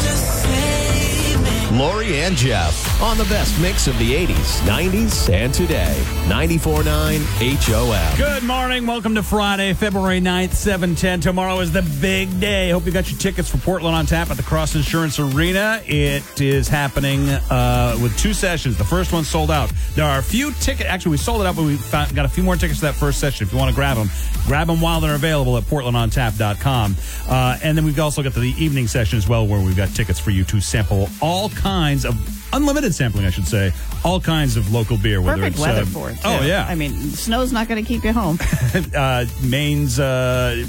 Lori 1.71 2.19
and 2.19 2.35
Jeff 2.35 3.01
on 3.01 3.17
the 3.17 3.23
best 3.25 3.57
mix 3.61 3.87
of 3.87 3.97
the 3.97 4.13
80s, 4.13 4.59
90s, 4.67 5.33
and 5.33 5.53
today. 5.53 5.95
94.9 6.27 7.21
HOM. 7.61 8.17
Good 8.17 8.43
morning. 8.43 8.85
Welcome 8.85 9.15
to 9.15 9.23
Friday, 9.23 9.73
February 9.73 10.19
9th, 10.19 10.51
710. 10.53 11.21
Tomorrow 11.21 11.61
is 11.61 11.71
the 11.71 11.81
big 12.01 12.41
day. 12.41 12.71
Hope 12.71 12.85
you 12.85 12.91
got 12.91 13.09
your 13.09 13.17
tickets 13.17 13.49
for 13.49 13.57
Portland 13.57 13.95
on 13.95 14.05
Tap 14.05 14.29
at 14.29 14.35
the 14.35 14.43
Cross 14.43 14.75
Insurance 14.75 15.17
Arena. 15.17 15.81
It 15.85 16.41
is 16.41 16.67
happening 16.67 17.29
uh, 17.29 17.97
with 18.01 18.17
two 18.17 18.33
sessions. 18.33 18.77
The 18.77 18.83
first 18.83 19.13
one 19.13 19.23
sold 19.23 19.49
out. 19.49 19.71
There 19.95 20.05
are 20.05 20.19
a 20.19 20.23
few 20.23 20.51
tickets. 20.53 20.89
Actually, 20.89 21.11
we 21.11 21.17
sold 21.17 21.39
it 21.39 21.47
out, 21.47 21.55
but 21.55 21.63
we 21.63 21.77
found, 21.77 22.13
got 22.13 22.25
a 22.25 22.29
few 22.29 22.43
more 22.43 22.57
tickets 22.57 22.81
for 22.81 22.87
that 22.87 22.95
first 22.95 23.19
session. 23.19 23.47
If 23.47 23.53
you 23.53 23.57
want 23.57 23.69
to 23.69 23.75
grab 23.75 23.95
them, 23.95 24.09
grab 24.45 24.67
them 24.67 24.81
while 24.81 24.99
they're 24.99 25.15
available 25.15 25.55
at 25.57 25.63
portlandontap.com. 25.63 26.97
Uh, 27.29 27.59
and 27.63 27.77
then 27.77 27.85
we've 27.85 27.97
also 27.97 28.21
got 28.21 28.33
the 28.33 28.53
evening 28.57 28.87
session 28.87 29.17
as 29.17 29.29
well, 29.29 29.47
where 29.47 29.63
we've 29.63 29.77
got 29.77 29.87
tickets 29.89 30.19
for 30.19 30.31
you 30.31 30.43
to 30.43 30.59
sample 30.59 31.07
all 31.21 31.49
kinds 31.61 32.05
of 32.05 32.15
unlimited 32.53 32.93
sampling, 32.93 33.25
I 33.25 33.29
should 33.29 33.47
say, 33.47 33.71
all 34.03 34.19
kinds 34.19 34.57
of 34.57 34.73
local 34.73 34.97
beer. 34.97 35.21
Whether 35.21 35.37
Perfect 35.37 35.55
it's, 35.55 35.61
weather 35.61 35.81
uh, 35.81 35.85
for 35.85 36.09
it. 36.09 36.17
Oh 36.23 36.41
yeah, 36.41 36.65
I 36.67 36.75
mean, 36.75 36.93
snow's 37.11 37.51
not 37.51 37.67
going 37.67 37.83
to 37.83 37.87
keep 37.87 38.03
you 38.03 38.13
home. 38.13 38.37
uh, 38.95 39.25
Maine's 39.43 39.99
uh, 39.99 40.65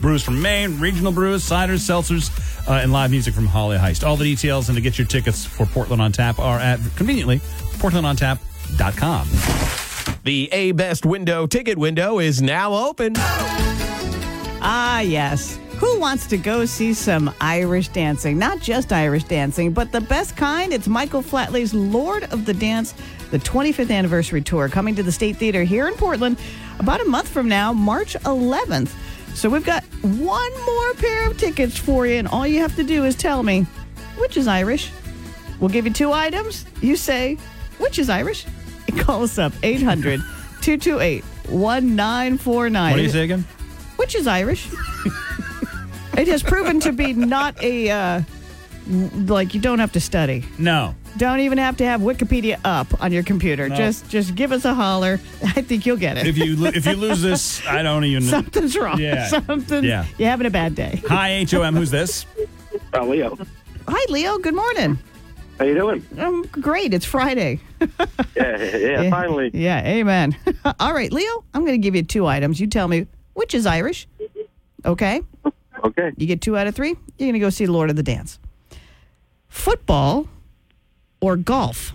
brews 0.00 0.22
from 0.22 0.40
Maine, 0.42 0.78
regional 0.80 1.12
brews, 1.12 1.42
ciders, 1.48 1.80
seltzers, 1.80 2.30
uh, 2.68 2.72
and 2.82 2.92
live 2.92 3.10
music 3.10 3.34
from 3.34 3.46
Holly 3.46 3.76
Heist. 3.78 4.06
All 4.06 4.16
the 4.16 4.24
details 4.24 4.68
and 4.68 4.76
to 4.76 4.82
get 4.82 4.98
your 4.98 5.06
tickets 5.06 5.44
for 5.44 5.66
Portland 5.66 6.02
on 6.02 6.12
Tap 6.12 6.38
are 6.38 6.58
at 6.58 6.80
conveniently 6.96 7.38
portlandontap.com. 7.78 9.28
The 10.24 10.48
A 10.52 10.72
Best 10.72 11.04
Window 11.04 11.46
ticket 11.46 11.78
window 11.78 12.18
is 12.18 12.40
now 12.40 12.72
open. 12.72 13.12
ah, 13.16 15.00
yes. 15.00 15.58
Who 15.78 15.98
wants 15.98 16.26
to 16.28 16.36
go 16.36 16.64
see 16.66 16.94
some 16.94 17.34
Irish 17.40 17.88
dancing? 17.88 18.38
Not 18.38 18.60
just 18.60 18.92
Irish 18.92 19.24
dancing, 19.24 19.72
but 19.72 19.90
the 19.90 20.00
best 20.00 20.36
kind. 20.36 20.72
It's 20.72 20.86
Michael 20.86 21.22
Flatley's 21.22 21.74
Lord 21.74 22.24
of 22.32 22.44
the 22.46 22.54
Dance, 22.54 22.94
the 23.32 23.38
25th 23.38 23.90
anniversary 23.90 24.40
tour, 24.40 24.68
coming 24.68 24.94
to 24.94 25.02
the 25.02 25.10
State 25.10 25.36
Theater 25.36 25.64
here 25.64 25.88
in 25.88 25.94
Portland 25.94 26.38
about 26.78 27.00
a 27.00 27.04
month 27.04 27.28
from 27.28 27.48
now, 27.48 27.72
March 27.72 28.14
11th. 28.20 28.94
So 29.34 29.50
we've 29.50 29.64
got 29.64 29.82
one 30.02 30.64
more 30.64 30.94
pair 30.94 31.28
of 31.28 31.38
tickets 31.38 31.76
for 31.76 32.06
you, 32.06 32.14
and 32.14 32.28
all 32.28 32.46
you 32.46 32.60
have 32.60 32.76
to 32.76 32.84
do 32.84 33.04
is 33.04 33.16
tell 33.16 33.42
me 33.42 33.66
which 34.16 34.36
is 34.36 34.46
Irish. 34.46 34.92
We'll 35.58 35.70
give 35.70 35.86
you 35.86 35.92
two 35.92 36.12
items. 36.12 36.66
You 36.80 36.94
say, 36.94 37.36
which 37.78 37.98
is 37.98 38.08
Irish? 38.08 38.46
And 38.86 39.00
call 39.00 39.22
us 39.22 39.38
up, 39.38 39.54
800 39.62 40.20
228 40.60 41.24
1949. 41.48 42.90
What 42.90 42.96
do 42.98 43.02
you 43.02 43.08
say 43.08 43.24
again? 43.24 43.46
Which 43.96 44.14
is 44.14 44.26
Irish. 44.26 44.68
it 46.18 46.28
has 46.28 46.42
proven 46.42 46.80
to 46.80 46.92
be 46.92 47.12
not 47.12 47.62
a, 47.62 47.90
uh, 47.90 48.22
like, 48.88 49.54
you 49.54 49.60
don't 49.60 49.78
have 49.78 49.92
to 49.92 50.00
study. 50.00 50.44
No. 50.58 50.94
Don't 51.16 51.40
even 51.40 51.58
have 51.58 51.76
to 51.76 51.84
have 51.84 52.00
Wikipedia 52.00 52.58
up 52.64 53.00
on 53.02 53.12
your 53.12 53.22
computer. 53.22 53.68
No. 53.68 53.76
Just 53.76 54.08
just 54.08 54.34
give 54.34 54.50
us 54.50 54.64
a 54.64 54.74
holler. 54.74 55.20
I 55.44 55.62
think 55.62 55.86
you'll 55.86 55.96
get 55.96 56.16
it. 56.18 56.26
If 56.26 56.36
you 56.36 56.56
lo- 56.56 56.72
if 56.74 56.86
you 56.86 56.94
lose 56.94 57.22
this, 57.22 57.64
I 57.68 57.82
don't 57.84 58.02
even. 58.04 58.22
Something's 58.28 58.76
wrong. 58.76 58.98
Yeah. 58.98 59.28
Something. 59.28 59.84
Yeah. 59.84 60.06
You're 60.18 60.28
having 60.30 60.46
a 60.46 60.50
bad 60.50 60.74
day. 60.74 61.00
Hi 61.08 61.46
HOM. 61.48 61.76
Who's 61.76 61.92
this? 61.92 62.26
Uh, 62.92 63.04
Leo. 63.04 63.38
Hi, 63.86 64.04
Leo. 64.10 64.38
Good 64.38 64.56
morning. 64.56 64.98
How 65.60 65.66
you 65.66 65.74
doing? 65.76 66.04
Um, 66.18 66.42
great. 66.50 66.92
It's 66.94 67.06
Friday. 67.06 67.60
Yeah, 68.36 68.76
yeah, 68.76 69.10
finally. 69.10 69.50
Yeah, 69.54 69.84
amen. 69.86 70.36
All 70.80 70.92
right, 70.92 71.12
Leo, 71.12 71.44
I'm 71.54 71.60
going 71.64 71.80
to 71.80 71.82
give 71.84 71.94
you 71.94 72.02
two 72.02 72.26
items. 72.26 72.58
You 72.60 72.66
tell 72.66 72.88
me 72.88 73.06
which 73.34 73.54
is 73.54 73.64
Irish. 73.66 74.08
Okay? 74.84 75.22
Okay. 75.84 76.12
You 76.16 76.26
get 76.26 76.40
two 76.40 76.56
out 76.56 76.66
of 76.66 76.74
three. 76.74 76.94
You're 77.18 77.26
going 77.26 77.34
to 77.34 77.38
go 77.38 77.50
see 77.50 77.66
Lord 77.66 77.90
of 77.90 77.96
the 77.96 78.02
Dance. 78.02 78.38
Football 79.48 80.28
or 81.20 81.36
golf? 81.36 81.94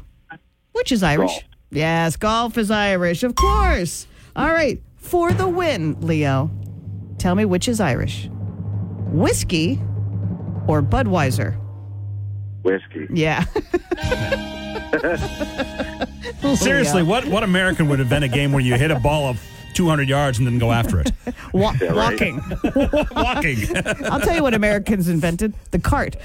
Which 0.74 0.92
is 0.92 1.04
Irish? 1.04 1.32
Golf. 1.32 1.44
Yes, 1.72 2.16
golf 2.16 2.58
is 2.58 2.72
Irish, 2.72 3.24
of 3.24 3.36
course. 3.36 4.08
All 4.36 4.50
right, 4.50 4.82
for 4.98 5.34
the 5.34 5.48
win, 5.48 6.00
Leo, 6.02 6.50
tell 7.18 7.36
me 7.36 7.46
which 7.46 7.68
is 7.68 7.80
Irish 7.80 8.30
whiskey 9.12 9.80
or 10.68 10.82
Budweiser? 10.82 11.60
Whiskey. 12.64 13.08
Yeah. 13.12 13.46
Seriously, 16.56 17.04
what 17.04 17.26
what 17.26 17.44
American 17.44 17.90
would 17.90 18.00
invent 18.00 18.24
a 18.24 18.28
game 18.28 18.52
where 18.52 18.62
you 18.62 18.76
hit 18.76 18.92
a 18.92 19.00
ball 19.00 19.28
of 19.28 19.42
200 19.74 20.08
yards 20.10 20.38
and 20.38 20.48
then 20.48 20.58
go 20.60 20.72
after 20.72 21.00
it? 21.00 21.12
Wa- 21.54 21.74
right. 21.82 21.94
walking. 21.96 22.42
Walking. 23.16 23.58
I'll 24.12 24.20
tell 24.20 24.36
you 24.36 24.44
what 24.44 24.54
Americans 24.54 25.08
invented 25.08 25.54
the 25.72 25.80
cart. 25.80 26.16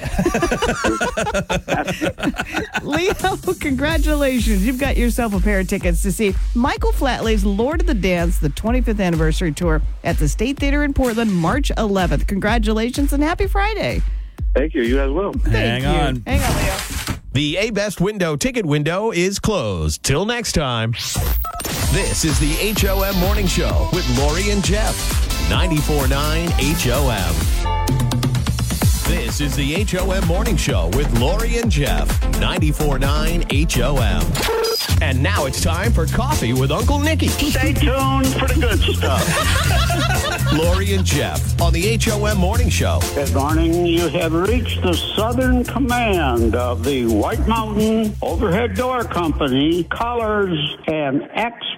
Leo, 2.83 3.15
congratulations. 3.61 4.67
You've 4.67 4.81
got 4.81 4.97
yourself 4.97 5.35
a 5.35 5.41
pair 5.41 5.61
of 5.61 5.69
tickets 5.69 6.03
to 6.03 6.13
see 6.13 6.35
Michael 6.55 6.93
Flatley's 6.93 7.45
Lord 7.45 7.81
of 7.81 7.87
the 7.87 7.95
Dance, 7.95 8.39
the 8.39 8.51
25th 8.51 9.01
anniversary 9.01 9.53
tour 9.53 9.83
at 10.03 10.19
the 10.19 10.29
State 10.29 10.59
Theater 10.59 10.85
in 10.85 10.93
Portland, 10.95 11.33
March 11.35 11.71
11th. 11.77 12.27
Congratulations 12.27 13.13
and 13.13 13.23
happy 13.23 13.47
Friday. 13.47 14.03
Thank 14.55 14.75
you. 14.75 14.83
You 14.83 15.01
as 15.01 15.11
well. 15.11 15.33
Hang 15.51 15.83
you. 15.83 15.89
on. 15.89 16.23
Hang 16.27 16.43
on, 16.43 16.57
Leo. 16.63 17.15
The 17.33 17.57
A 17.57 17.71
Best 17.71 18.01
Window 18.01 18.37
ticket 18.37 18.65
window 18.65 19.11
is 19.11 19.41
closed. 19.41 20.05
Till 20.05 20.25
next 20.25 20.53
time. 20.53 20.95
This 21.93 22.25
is 22.25 22.39
the 22.41 22.73
HOM 22.75 23.17
Morning 23.21 23.47
Show 23.47 23.89
with 23.93 24.09
Lori 24.19 24.51
and 24.51 24.65
Jeff. 24.65 24.95
94.9 25.49 26.51
HOM. 26.81 27.35
This 29.09 29.41
is 29.41 29.55
the 29.55 29.85
HOM 29.85 30.27
Morning 30.27 30.57
Show 30.57 30.89
with 30.95 31.13
Lori 31.21 31.59
and 31.59 31.71
Jeff. 31.71 32.09
94.9 32.41 33.71
HOM. 33.73 35.03
And 35.03 35.23
now 35.23 35.47
it's 35.47 35.63
time 35.63 35.93
for 35.93 36.07
Coffee 36.07 36.53
with 36.53 36.71
Uncle 36.71 36.99
Nicky. 36.99 37.29
Stay 37.29 37.73
tuned 37.73 38.27
for 38.35 38.49
the 38.49 38.57
good 38.61 38.81
stuff. 38.81 40.53
Lori 40.53 40.95
and 40.95 41.05
Jeff 41.05 41.61
on 41.61 41.73
the 41.73 41.99
HOM 41.99 42.39
Morning 42.39 42.69
Show. 42.69 43.01
Good 43.15 43.35
morning. 43.35 43.87
You 43.87 44.09
have 44.09 44.33
reached 44.33 44.83
the 44.83 44.95
southern 44.95 45.65
command 45.65 46.55
of 46.55 46.85
the 46.85 47.07
White 47.07 47.47
Mountain 47.49 48.15
Overhead 48.23 48.75
Door 48.75 49.05
Company, 49.05 49.85
Colors 49.85 50.77
and 50.87 51.23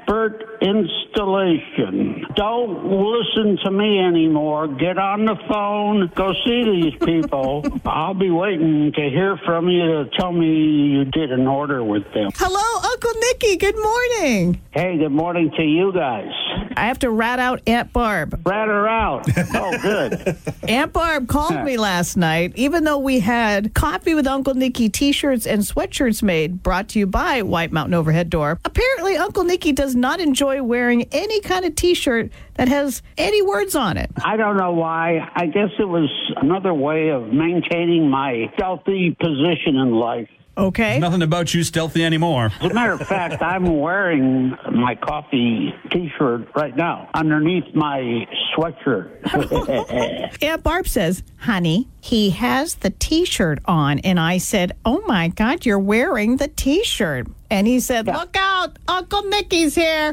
Expert 0.06 0.58
Installation. 0.62 2.25
Don't 2.36 2.84
listen 2.84 3.58
to 3.64 3.70
me 3.72 3.98
anymore. 3.98 4.68
Get 4.68 4.98
on 4.98 5.25
the 5.25 5.34
phone. 5.48 6.12
Go 6.14 6.32
see 6.44 6.62
these 6.64 6.94
people. 7.04 7.64
I'll 7.84 8.14
be 8.14 8.30
waiting 8.30 8.92
to 8.92 9.00
hear 9.10 9.36
from 9.44 9.68
you 9.68 9.82
to 9.84 10.10
tell 10.16 10.32
me 10.32 10.46
you 10.46 11.04
did 11.06 11.32
an 11.32 11.48
order 11.48 11.82
with 11.82 12.04
them. 12.14 12.30
Hello, 12.36 12.88
Uncle 12.88 13.20
Nicky. 13.20 13.56
Good 13.56 13.76
morning. 13.76 14.60
Hey, 14.70 14.96
good 14.96 15.10
morning 15.10 15.50
to 15.56 15.62
you 15.64 15.92
guys. 15.92 16.30
I 16.76 16.86
have 16.86 16.98
to 17.00 17.10
rat 17.10 17.38
out 17.38 17.62
Aunt 17.66 17.92
Barb. 17.92 18.40
Rat 18.46 18.68
her 18.68 18.88
out. 18.88 19.26
Oh, 19.58 19.78
good. 19.80 20.36
Aunt 20.68 20.92
Barb 20.92 21.28
called 21.28 21.64
me 21.64 21.78
last 21.78 22.16
night, 22.16 22.52
even 22.56 22.84
though 22.84 22.98
we 22.98 23.20
had 23.20 23.72
Coffee 23.75 24.14
with 24.14 24.26
Uncle 24.26 24.54
Nicky 24.54 24.88
t 24.88 25.12
shirts 25.12 25.46
and 25.46 25.62
sweatshirts 25.62 26.22
made, 26.22 26.62
brought 26.62 26.88
to 26.90 26.98
you 26.98 27.06
by 27.06 27.42
White 27.42 27.72
Mountain 27.72 27.94
Overhead 27.94 28.28
Door. 28.28 28.60
Apparently, 28.64 29.16
Uncle 29.16 29.44
Nicky 29.44 29.72
does 29.72 29.95
not 29.96 30.20
enjoy 30.20 30.62
wearing 30.62 31.04
any 31.12 31.40
kind 31.40 31.64
of 31.64 31.74
t 31.74 31.94
shirt 31.94 32.30
that 32.54 32.68
has 32.68 33.02
any 33.16 33.42
words 33.42 33.74
on 33.74 33.96
it. 33.96 34.10
I 34.24 34.36
don't 34.36 34.56
know 34.56 34.72
why. 34.72 35.30
I 35.34 35.46
guess 35.46 35.70
it 35.78 35.88
was 35.88 36.10
another 36.36 36.74
way 36.74 37.08
of 37.08 37.32
maintaining 37.32 38.08
my 38.08 38.50
stealthy 38.54 39.16
position 39.18 39.76
in 39.76 39.92
life. 39.92 40.28
Okay. 40.58 40.98
Nothing 40.98 41.20
about 41.20 41.52
you 41.52 41.62
stealthy 41.62 42.02
anymore. 42.02 42.50
As 42.60 42.70
a 42.70 42.74
matter 42.74 42.92
of 42.92 43.06
fact, 43.06 43.42
I'm 43.42 43.78
wearing 43.78 44.56
my 44.72 44.94
coffee 44.94 45.74
T-shirt 45.90 46.48
right 46.56 46.74
now 46.74 47.10
underneath 47.12 47.74
my 47.74 48.26
sweatshirt. 48.56 50.42
Aunt 50.42 50.62
Barb 50.62 50.88
says, 50.88 51.22
honey, 51.38 51.88
he 52.00 52.30
has 52.30 52.76
the 52.76 52.90
t 52.90 53.26
shirt 53.26 53.58
on. 53.66 53.98
And 53.98 54.18
I 54.18 54.38
said, 54.38 54.72
oh 54.84 55.02
my 55.06 55.28
God, 55.28 55.66
you're 55.66 55.78
wearing 55.78 56.38
the 56.38 56.48
t 56.48 56.82
shirt. 56.84 57.26
And 57.50 57.66
he 57.66 57.80
said, 57.80 58.06
look 58.06 58.36
out, 58.36 58.78
Uncle 58.88 59.22
Nicky's 59.22 59.74
here. 59.74 60.12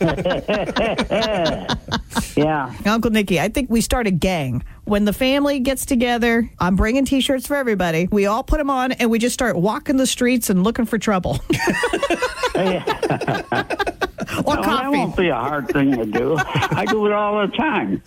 yeah. 2.36 2.74
Uncle 2.86 3.10
Nicky, 3.10 3.40
I 3.40 3.48
think 3.48 3.70
we 3.70 3.80
start 3.80 4.06
a 4.06 4.10
gang. 4.10 4.62
When 4.84 5.04
the 5.04 5.12
family 5.12 5.60
gets 5.60 5.84
together, 5.84 6.50
I'm 6.58 6.76
bringing 6.76 7.04
t 7.04 7.20
shirts 7.20 7.46
for 7.46 7.56
everybody. 7.56 8.08
We 8.10 8.26
all 8.26 8.42
put 8.42 8.58
them 8.58 8.70
on 8.70 8.92
and 8.92 9.10
we 9.10 9.18
just 9.18 9.34
start 9.34 9.56
walking 9.56 9.98
the 9.98 10.06
streets 10.06 10.48
and 10.50 10.64
looking 10.64 10.86
for 10.86 10.98
trouble. 10.98 11.38
or 12.54 12.82
Well, 14.44 14.62
that 14.62 14.90
won't 14.90 15.16
be 15.16 15.28
a 15.28 15.34
hard 15.34 15.68
thing 15.68 15.96
to 15.96 16.04
do. 16.06 16.36
I 16.38 16.84
do 16.86 17.06
it 17.06 17.12
all 17.12 17.46
the 17.46 17.52
time. 17.56 18.02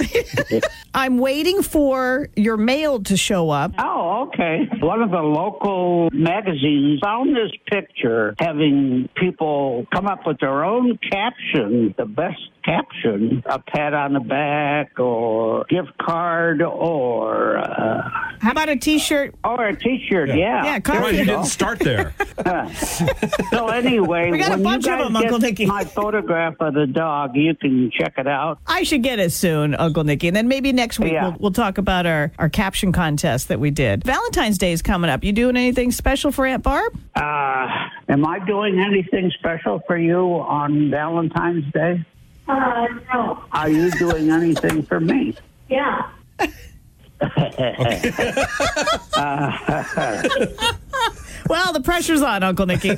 I'm 0.93 1.17
waiting 1.17 1.63
for 1.63 2.29
your 2.35 2.57
mail 2.57 3.01
to 3.03 3.17
show 3.17 3.49
up. 3.49 3.73
Oh, 3.77 3.83
okay. 4.27 4.67
One 4.79 5.01
of 5.01 5.11
the 5.11 5.17
local 5.21 6.09
magazines 6.11 6.99
found 7.03 7.35
this 7.35 7.51
picture 7.69 8.35
having 8.39 9.09
people 9.15 9.85
come 9.93 10.07
up 10.07 10.25
with 10.25 10.39
their 10.39 10.63
own 10.63 10.97
caption, 11.11 11.93
the 11.97 12.05
best 12.05 12.37
caption, 12.65 13.43
a 13.45 13.59
pat 13.59 13.93
on 13.93 14.13
the 14.13 14.19
back 14.21 14.97
or 14.99 15.65
gift 15.69 15.97
card 16.01 16.61
or 16.61 17.57
uh, 17.57 18.09
How 18.39 18.51
about 18.51 18.69
a 18.69 18.77
t 18.77 18.99
shirt? 18.99 19.35
or 19.43 19.67
a 19.67 19.75
t-shirt. 19.75 20.29
Yeah. 20.29 20.63
Yeah, 20.63 20.79
coffee. 20.79 20.99
Right, 20.99 21.13
you 21.13 21.19
you 21.19 21.25
didn't 21.25 21.45
start 21.45 21.79
there. 21.79 22.13
So 23.51 23.67
anyway, 23.67 24.31
We 24.31 24.37
got 24.39 24.47
a 24.47 24.51
when 24.51 24.59
you 24.59 24.63
bunch 24.65 24.87
of 24.87 24.99
them, 24.99 25.15
Uncle 25.15 25.39
Nicky. 25.39 25.65
my 25.65 25.83
photograph 25.83 26.55
of 26.59 26.73
the 26.73 26.87
dog, 26.87 27.31
you 27.35 27.53
can 27.55 27.91
check 27.97 28.13
it 28.17 28.27
out. 28.27 28.59
I 28.67 28.83
should 28.83 29.03
get 29.03 29.19
it 29.19 29.31
soon, 29.31 29.75
Uncle 29.75 30.03
Nicky. 30.03 30.27
And 30.27 30.35
then 30.35 30.47
maybe 30.47 30.71
next 30.71 30.99
week 30.99 31.13
Yeah. 31.13 31.29
we'll, 31.29 31.37
we'll 31.39 31.51
talk 31.51 31.77
about 31.77 32.05
our, 32.05 32.31
our 32.39 32.49
caption 32.49 32.91
contest 32.91 33.47
that 33.49 33.59
we 33.59 33.69
did. 33.71 34.03
Valentine's 34.13 34.59
Day 34.59 34.71
is 34.71 34.83
coming 34.83 35.09
up. 35.09 35.23
You 35.23 35.31
doing 35.31 35.57
anything 35.57 35.91
special 35.91 36.31
for 36.31 36.45
Aunt 36.45 36.61
Barb? 36.61 36.95
Uh, 37.15 37.67
am 38.09 38.23
I 38.27 38.37
doing 38.45 38.79
anything 38.79 39.31
special 39.39 39.81
for 39.87 39.97
you 39.97 40.19
on 40.19 40.91
Valentine's 40.91 41.65
Day? 41.73 42.05
Uh, 42.47 42.87
no. 43.11 43.43
Are 43.51 43.69
you 43.69 43.89
doing 43.89 44.29
anything 44.29 44.83
for 44.83 44.99
me? 44.99 45.35
Yeah. 45.67 46.11
Well, 51.49 51.73
the 51.73 51.81
pressure's 51.81 52.21
on, 52.21 52.43
Uncle 52.43 52.65
Nicky. 52.65 52.91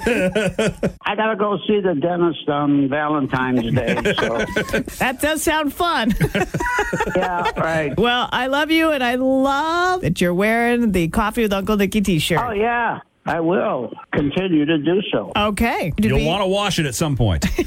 I 1.06 1.16
gotta 1.16 1.36
go 1.36 1.58
see 1.68 1.80
the 1.80 1.96
dentist 1.96 2.48
on 2.50 2.90
Valentine's 2.90 3.74
Day. 3.74 3.96
So 4.20 4.38
that 5.00 5.20
does 5.22 5.44
sound 5.44 5.74
fun. 5.74 6.14
yeah, 7.16 7.52
right. 7.60 7.98
well, 7.98 8.30
I 8.32 8.48
love 8.48 8.72
you, 8.72 8.92
and 8.92 9.04
I 9.04 9.16
love 9.16 10.02
that 10.02 10.22
you're 10.22 10.34
wearing 10.34 10.92
the 10.92 11.08
Coffee 11.10 11.44
with 11.44 11.54
Uncle 11.54 11.78
Nicky 11.78 12.02
t 12.02 12.20
shirt. 12.20 12.40
Oh 12.42 12.52
yeah, 12.52 13.00
I 13.27 13.39
will 13.39 13.91
continue 14.13 14.65
to 14.65 14.77
do 14.77 15.01
so. 15.12 15.32
Okay. 15.36 15.91
Did 15.96 16.05
You'll 16.05 16.20
we- 16.20 16.25
want 16.27 16.41
to 16.44 16.48
wash 16.48 16.77
it 16.79 16.86
at 16.86 16.94
some 16.96 17.15
point. 17.17 17.46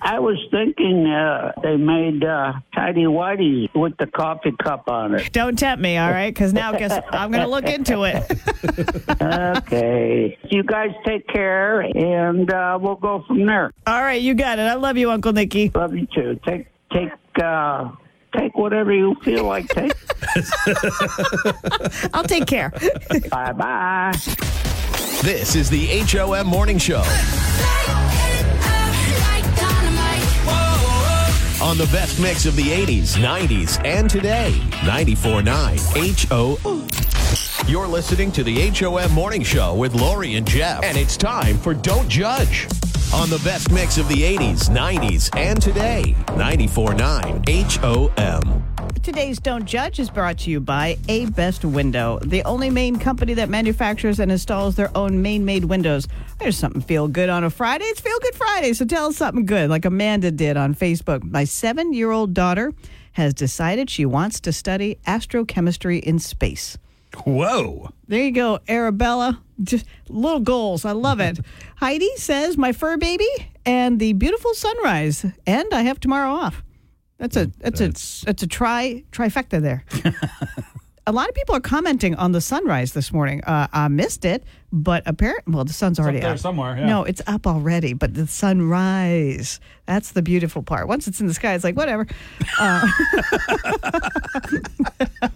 I 0.00 0.18
was 0.18 0.38
thinking 0.50 1.06
uh, 1.06 1.52
they 1.62 1.76
made 1.76 2.24
uh, 2.24 2.54
tidy 2.74 3.04
whities 3.04 3.68
with 3.74 3.94
the 3.98 4.06
coffee 4.06 4.52
cup 4.62 4.88
on 4.88 5.14
it. 5.14 5.30
Don't 5.32 5.58
tempt 5.58 5.82
me, 5.82 5.98
all 5.98 6.10
right? 6.10 6.32
Because 6.32 6.52
now 6.54 6.72
guess 6.72 6.98
I'm 7.10 7.30
going 7.30 7.44
to 7.44 7.50
look 7.50 7.66
into 7.66 8.04
it. 8.04 8.22
Okay, 9.22 10.38
you 10.50 10.62
guys 10.62 10.90
take 11.06 11.26
care, 11.28 11.80
and 11.80 12.50
uh, 12.52 12.78
we'll 12.80 12.94
go 12.96 13.24
from 13.26 13.46
there. 13.46 13.72
All 13.86 14.00
right, 14.00 14.20
you 14.20 14.34
got 14.34 14.58
it. 14.58 14.62
I 14.62 14.74
love 14.74 14.96
you, 14.96 15.10
Uncle 15.10 15.32
Nicky. 15.32 15.70
Love 15.74 15.94
you 15.94 16.06
too. 16.14 16.38
Take 16.46 16.66
take 16.92 17.10
uh, 17.42 17.90
take 18.32 18.56
whatever 18.56 18.92
you 18.92 19.14
feel 19.22 19.44
like. 19.44 19.68
Take. 19.68 19.92
I'll 22.14 22.24
take 22.24 22.46
care. 22.46 22.70
bye 23.30 23.52
bye. 23.52 24.14
This 25.22 25.54
is 25.54 25.70
the 25.70 25.86
HOM 26.00 26.46
Morning 26.46 26.78
Show 26.78 27.02
on 31.62 31.78
the 31.78 31.88
best 31.92 32.20
mix 32.20 32.44
of 32.44 32.56
the 32.56 32.64
80s, 32.64 33.14
90s, 33.16 33.82
and 33.84 34.10
today. 34.10 34.50
94.9 34.80 36.28
HO. 36.28 37.70
You're 37.70 37.86
listening 37.86 38.32
to 38.32 38.42
the 38.42 38.68
HOM 38.70 39.12
Morning 39.12 39.42
Show 39.42 39.74
with 39.76 39.94
Lori 39.94 40.34
and 40.34 40.46
Jeff, 40.46 40.82
and 40.82 40.98
it's 40.98 41.16
time 41.16 41.56
for 41.56 41.72
Don't 41.72 42.08
Judge 42.08 42.66
on 43.14 43.28
the 43.28 43.40
best 43.44 43.70
mix 43.70 43.98
of 43.98 44.08
the 44.08 44.22
80s, 44.22 44.70
90s, 44.70 45.36
and 45.36 45.60
today. 45.60 46.14
94.9 46.28 48.16
HOM. 48.16 48.64
Today's 49.02 49.38
Don't 49.38 49.66
Judge 49.66 49.98
is 49.98 50.08
brought 50.08 50.38
to 50.38 50.50
you 50.50 50.60
by 50.60 50.96
A 51.08 51.26
Best 51.26 51.64
Window, 51.64 52.18
the 52.22 52.42
only 52.44 52.70
Maine 52.70 52.98
company 52.98 53.34
that 53.34 53.48
manufactures 53.48 54.18
and 54.18 54.32
installs 54.32 54.76
their 54.76 54.96
own 54.96 55.20
Maine 55.20 55.44
made 55.44 55.64
windows. 55.66 56.08
There's 56.38 56.56
something 56.56 56.80
feel 56.80 57.08
good 57.08 57.28
on 57.28 57.44
a 57.44 57.50
Friday. 57.50 57.84
It's 57.86 58.00
Feel 58.00 58.18
Good 58.20 58.34
Friday, 58.34 58.72
so 58.72 58.84
tell 58.84 59.06
us 59.06 59.16
something 59.16 59.44
good, 59.44 59.68
like 59.68 59.84
Amanda 59.84 60.30
did 60.30 60.56
on 60.56 60.74
Facebook. 60.74 61.22
My 61.24 61.44
seven 61.44 61.92
year 61.92 62.12
old 62.12 62.32
daughter 62.32 62.72
has 63.12 63.34
decided 63.34 63.90
she 63.90 64.06
wants 64.06 64.40
to 64.40 64.52
study 64.52 64.98
astrochemistry 65.06 66.00
in 66.00 66.18
space. 66.18 66.78
Whoa. 67.24 67.90
There 68.08 68.22
you 68.22 68.32
go, 68.32 68.60
Arabella. 68.68 69.40
Just 69.62 69.86
little 70.08 70.40
goals. 70.40 70.84
I 70.84 70.92
love 70.92 71.20
it. 71.20 71.38
Heidi 71.76 72.10
says, 72.16 72.56
My 72.56 72.72
fur 72.72 72.96
baby 72.96 73.28
and 73.64 74.00
the 74.00 74.12
beautiful 74.14 74.54
sunrise. 74.54 75.24
And 75.46 75.72
I 75.72 75.82
have 75.82 76.00
tomorrow 76.00 76.30
off. 76.30 76.62
That's 77.18 77.36
a 77.36 77.46
that's, 77.58 77.80
a 77.80 77.88
that's 78.26 78.42
a 78.42 78.46
try 78.48 79.04
trifecta 79.12 79.60
there. 79.62 79.84
a 81.06 81.12
lot 81.12 81.28
of 81.28 81.34
people 81.34 81.54
are 81.54 81.60
commenting 81.60 82.14
on 82.16 82.32
the 82.32 82.40
sunrise 82.40 82.94
this 82.94 83.12
morning. 83.12 83.44
Uh, 83.44 83.68
I 83.72 83.86
missed 83.88 84.24
it, 84.24 84.42
but 84.72 85.04
apparently, 85.06 85.54
well, 85.54 85.64
the 85.64 85.72
sun's 85.72 86.00
already 86.00 86.18
there 86.20 86.32
up 86.32 86.38
somewhere, 86.38 86.76
yeah. 86.76 86.86
No, 86.86 87.04
it's 87.04 87.22
up 87.28 87.46
already, 87.46 87.92
but 87.92 88.14
the 88.14 88.26
sunrise—that's 88.26 90.12
the 90.12 90.22
beautiful 90.22 90.62
part. 90.64 90.88
Once 90.88 91.06
it's 91.06 91.20
in 91.20 91.28
the 91.28 91.34
sky, 91.34 91.54
it's 91.54 91.62
like 91.62 91.76
whatever. 91.76 92.06
Uh, 92.58 92.86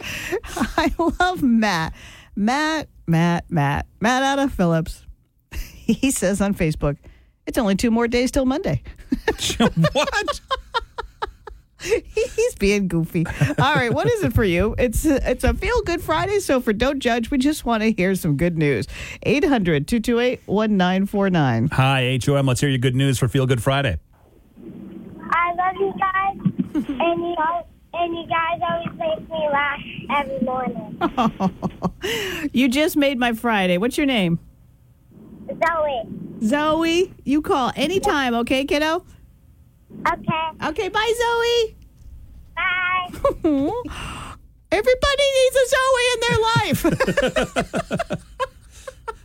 I 0.44 0.92
love 1.18 1.42
Matt. 1.42 1.94
Matt, 2.36 2.88
Matt, 3.06 3.50
Matt, 3.50 3.86
Matt 4.00 4.22
out 4.22 4.38
of 4.38 4.52
Phillips. 4.52 5.06
He 5.90 6.12
says 6.12 6.40
on 6.40 6.54
Facebook, 6.54 6.98
it's 7.48 7.58
only 7.58 7.74
two 7.74 7.90
more 7.90 8.06
days 8.06 8.30
till 8.30 8.44
Monday. 8.44 8.80
what? 9.58 10.40
He's 11.82 12.54
being 12.60 12.88
goofy. 12.88 13.26
All 13.58 13.74
right, 13.74 13.92
what 13.92 14.06
is 14.08 14.22
it 14.22 14.32
for 14.32 14.44
you? 14.44 14.74
It's 14.78 15.04
a, 15.04 15.30
it's 15.30 15.44
a 15.44 15.54
feel 15.54 15.82
good 15.82 16.02
Friday, 16.02 16.38
so 16.40 16.60
for 16.60 16.72
Don't 16.72 17.00
Judge, 17.00 17.30
we 17.30 17.38
just 17.38 17.64
want 17.64 17.82
to 17.82 17.90
hear 17.92 18.14
some 18.14 18.36
good 18.36 18.56
news. 18.56 18.86
800 19.22 19.88
228 19.88 20.42
1949. 20.46 21.68
Hi, 21.72 22.20
HOM. 22.24 22.46
Let's 22.46 22.60
hear 22.60 22.68
your 22.68 22.78
good 22.78 22.94
news 22.94 23.18
for 23.18 23.28
Feel 23.28 23.46
Good 23.46 23.62
Friday. 23.62 23.98
I 25.32 25.54
love 25.54 25.74
you 25.80 25.92
guys, 25.98 26.36
and 26.74 27.20
you 27.22 27.34
guys, 27.36 27.64
and 28.00 28.16
you 28.16 28.26
guys 28.26 28.60
always 28.68 28.98
make 28.98 29.30
me 29.30 29.48
laugh 29.52 29.80
every 30.10 30.40
morning. 30.40 30.98
You 32.52 32.68
just 32.68 32.96
made 32.96 33.18
my 33.18 33.34
Friday. 33.34 33.76
What's 33.76 33.98
your 33.98 34.06
name? 34.06 34.38
Zoe. 35.46 36.02
Zoe. 36.42 37.12
You 37.24 37.42
call 37.42 37.72
anytime, 37.76 38.34
okay, 38.36 38.64
kiddo? 38.64 39.04
Okay. 40.08 40.50
Okay, 40.64 40.88
bye, 40.88 41.12
Zoe. 41.18 41.76
Bye. 42.56 43.10
Everybody 44.72 45.26
needs 45.36 45.56
a 45.56 45.66
Zoe 45.68 46.06
in 46.12 46.20
their 46.20 46.38
life. 46.56 48.22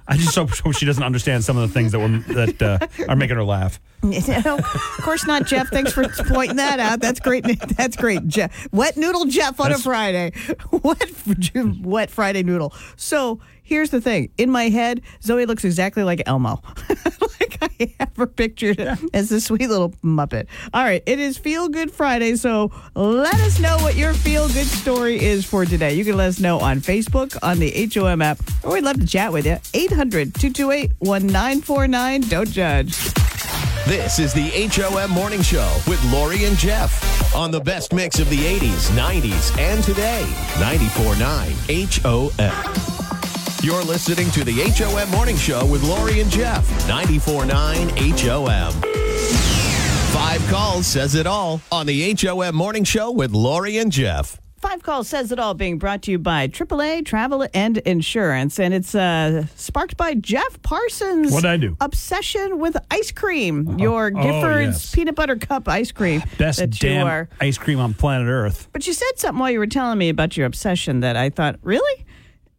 I 0.08 0.18
just 0.18 0.36
hope, 0.36 0.52
hope 0.52 0.76
she 0.76 0.86
doesn't 0.86 1.04
understand 1.04 1.44
some 1.44 1.58
of 1.58 1.68
the 1.68 1.74
things 1.74 1.92
that 1.92 2.00
were 2.00 2.08
that 2.36 2.62
uh, 2.62 3.06
are 3.10 3.16
making 3.16 3.38
her 3.38 3.44
laugh. 3.44 3.80
Know, 4.04 4.58
of 4.58 5.00
course 5.02 5.26
not, 5.26 5.46
Jeff. 5.46 5.70
Thanks 5.70 5.92
for 5.92 6.08
pointing 6.28 6.58
that 6.58 6.80
out. 6.80 7.00
That's 7.00 7.20
great. 7.20 7.44
That's 7.76 7.96
great, 7.96 8.28
Jeff. 8.28 8.68
Wet 8.72 8.98
noodle 8.98 9.26
Jeff 9.26 9.60
on 9.60 9.70
That's- 9.70 9.80
a 9.80 9.84
Friday. 9.84 10.32
Wet, 10.72 11.82
wet 11.82 12.10
Friday 12.12 12.44
noodle. 12.44 12.74
So 12.96 13.40
here's 13.66 13.90
the 13.90 14.00
thing. 14.00 14.30
In 14.38 14.50
my 14.50 14.70
head, 14.70 15.02
Zoe 15.22 15.46
looks 15.46 15.66
exactly 15.66 16.04
like 16.04 16.24
Elmo. 16.26 16.62
like 17.40 17.58
I 17.62 17.94
ever 18.00 18.26
her 18.26 18.28
pictured 18.28 18.80
as 19.14 19.32
a 19.32 19.40
sweet 19.42 19.70
little 19.70 19.90
muppet. 20.04 20.48
All 20.74 20.84
right, 20.84 21.04
it 21.06 21.20
is 21.20 21.38
Feel 21.38 21.70
Good 21.70 21.92
Friday. 21.92 22.36
So 22.36 22.72
let 22.96 23.36
us 23.36 23.60
know 23.60 23.78
what 23.78 23.96
your 23.96 24.14
feel 24.14 24.48
good 24.48 24.68
story 24.68 25.24
is 25.24 25.46
for 25.46 25.66
today. 25.66 25.94
You 25.94 26.04
can 26.04 26.18
let 26.18 26.28
us 26.30 26.40
know 26.40 26.60
on 26.60 26.80
Facebook, 26.80 27.38
on 27.44 27.60
the 27.60 27.90
HOM 27.94 28.22
app, 28.22 28.40
or 28.64 28.74
we'd 28.74 28.84
love 28.84 29.00
to 29.00 29.08
chat 29.08 29.32
with 29.32 29.46
you. 29.46 29.58
800 29.74 30.34
228 30.36 30.94
1949. 31.00 32.22
Don't 32.22 32.50
judge. 32.50 32.96
This 33.86 34.18
is 34.18 34.34
the 34.34 34.50
HOM 34.50 35.12
Morning 35.12 35.44
Show 35.44 35.72
with 35.88 36.04
Lori 36.12 36.46
and 36.46 36.58
Jeff 36.58 37.36
on 37.36 37.52
the 37.52 37.60
best 37.60 37.94
mix 37.94 38.20
of 38.20 38.30
the 38.30 38.38
80s, 38.38 38.90
90s, 38.98 39.56
and 39.60 39.84
today. 39.84 40.24
94.9 40.56 42.02
HOM. 42.02 42.95
You're 43.66 43.82
listening 43.84 44.30
to 44.30 44.44
the 44.44 44.54
HOM 44.62 45.10
Morning 45.10 45.36
Show 45.36 45.66
with 45.66 45.82
Lori 45.82 46.22
and 46.22 46.30
Jeff. 46.30 46.70
94.9 46.88 47.50
HOM. 48.20 48.74
Five 50.14 50.48
calls 50.52 50.86
says 50.86 51.16
it 51.16 51.26
all 51.26 51.60
on 51.72 51.88
the 51.88 52.14
HOM 52.14 52.54
Morning 52.56 52.84
Show 52.84 53.10
with 53.10 53.32
Lori 53.32 53.78
and 53.80 53.92
Jeff. 53.92 54.40
Five 54.60 54.84
Calls 54.84 55.08
Says 55.08 55.32
It 55.32 55.40
All 55.40 55.54
being 55.56 55.80
brought 55.80 56.04
to 56.04 56.12
you 56.12 56.20
by 56.20 56.48
AAA 56.48 57.06
Travel 57.06 57.48
and 57.56 57.78
Insurance. 57.80 58.60
And 58.60 58.72
it's 58.72 58.94
uh, 58.94 59.46
sparked 59.56 59.98
by 59.98 60.14
Jeff 60.14 60.62
Parsons. 60.62 61.32
What'd 61.32 61.50
I 61.50 61.58
do? 61.58 61.76
Obsession 61.82 62.60
with 62.60 62.78
ice 62.92 63.12
cream. 63.12 63.80
Your 63.80 64.12
Oh, 64.16 64.22
Gifford's 64.24 64.78
yes. 64.84 64.96
peanut 64.96 65.16
butter 65.16 65.36
cup 65.38 65.68
ice 65.68 65.92
cream. 65.92 66.22
Best 66.38 66.68
damn 66.70 67.28
ice 67.40 67.58
cream 67.58 67.80
on 67.80 67.96
planet 67.96 68.28
Earth. 68.28 68.68
But 68.74 68.86
you 68.86 68.94
said 68.94 69.18
something 69.18 69.40
while 69.40 69.50
you 69.52 69.60
were 69.60 69.68
telling 69.68 69.98
me 69.98 70.10
about 70.10 70.38
your 70.38 70.46
obsession 70.46 71.00
that 71.02 71.16
I 71.16 71.30
thought, 71.32 71.58
really? 71.62 72.06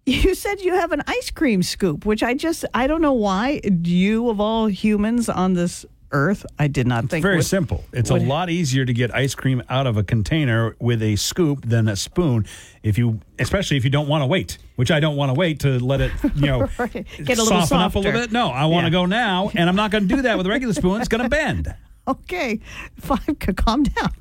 You 0.08 0.36
said 0.36 0.60
you 0.60 0.74
have 0.74 0.92
an 0.92 1.02
ice 1.08 1.30
cream 1.32 1.64
scoop, 1.64 2.06
which 2.06 2.22
I 2.22 2.34
just, 2.34 2.64
I 2.72 2.86
don't 2.86 3.02
know 3.02 3.12
why. 3.12 3.60
You, 3.64 4.28
of 4.30 4.40
all 4.40 4.68
humans 4.68 5.28
on 5.28 5.54
this 5.54 5.84
earth, 6.12 6.46
I 6.60 6.68
did 6.68 6.86
not 6.86 7.08
think. 7.08 7.24
Very 7.24 7.38
would- 7.38 7.44
simple. 7.44 7.84
It's 7.92 8.12
would- 8.12 8.22
a 8.22 8.24
lot 8.24 8.48
easier 8.48 8.84
to 8.84 8.92
get 8.92 9.12
ice 9.12 9.34
cream 9.34 9.64
out 9.68 9.88
of 9.88 9.96
a 9.96 10.04
container 10.04 10.76
with 10.78 11.02
a 11.02 11.16
scoop 11.16 11.66
than 11.68 11.88
a 11.88 11.96
spoon. 11.96 12.46
If 12.84 12.98
you, 12.98 13.18
especially 13.40 13.78
if 13.78 13.84
you 13.84 13.90
don't 13.90 14.06
want 14.06 14.22
to 14.22 14.26
wait, 14.26 14.58
which 14.76 14.92
I 14.92 15.00
don't 15.00 15.16
want 15.16 15.30
to 15.30 15.34
wait 15.34 15.58
to 15.60 15.80
let 15.84 16.00
it, 16.00 16.12
you 16.36 16.46
know, 16.46 16.68
Right. 16.78 16.92
Get 16.92 17.38
a 17.38 17.42
little 17.42 17.46
soften 17.46 17.78
up 17.78 17.96
a 17.96 17.98
little 17.98 18.20
bit. 18.20 18.30
No, 18.30 18.48
I 18.50 18.66
want 18.66 18.84
to 18.84 18.92
Yeah. 18.92 18.98
go 19.00 19.06
now, 19.06 19.50
and 19.56 19.68
I'm 19.68 19.74
not 19.76 19.90
going 19.90 20.06
to 20.08 20.14
do 20.16 20.22
that 20.22 20.36
with 20.38 20.46
a 20.46 20.50
regular 20.50 20.72
spoon. 20.72 21.00
It's 21.00 21.08
going 21.08 21.24
to 21.24 21.28
bend. 21.28 21.74
Okay, 22.08 22.60
five, 23.00 23.36
calm 23.56 23.82
down. 23.82 24.12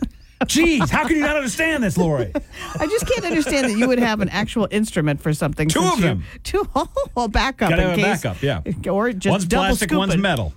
Jeez, 0.47 0.89
how 0.89 1.07
can 1.07 1.17
you 1.17 1.21
not 1.23 1.35
understand 1.35 1.83
this, 1.83 1.97
Lori? 1.97 2.31
I 2.79 2.87
just 2.87 3.07
can't 3.07 3.25
understand 3.25 3.69
that 3.69 3.77
you 3.77 3.87
would 3.87 3.99
have 3.99 4.21
an 4.21 4.29
actual 4.29 4.67
instrument 4.71 5.21
for 5.21 5.33
something. 5.33 5.69
Two 5.69 5.81
of 5.81 5.99
you- 5.99 6.01
them. 6.05 6.23
Two, 6.43 6.67
oh, 7.17 7.27
backup. 7.27 7.69
Gotta 7.69 7.81
in 7.81 7.89
have 7.89 7.97
a 7.97 8.01
case, 8.01 8.21
backup, 8.23 8.41
yeah. 8.41 8.91
Or 8.91 9.11
just 9.11 9.31
one's 9.31 9.45
double 9.45 9.65
plastic, 9.65 9.89
scooping. 9.89 9.97
one's 9.97 10.17
metal. 10.17 10.53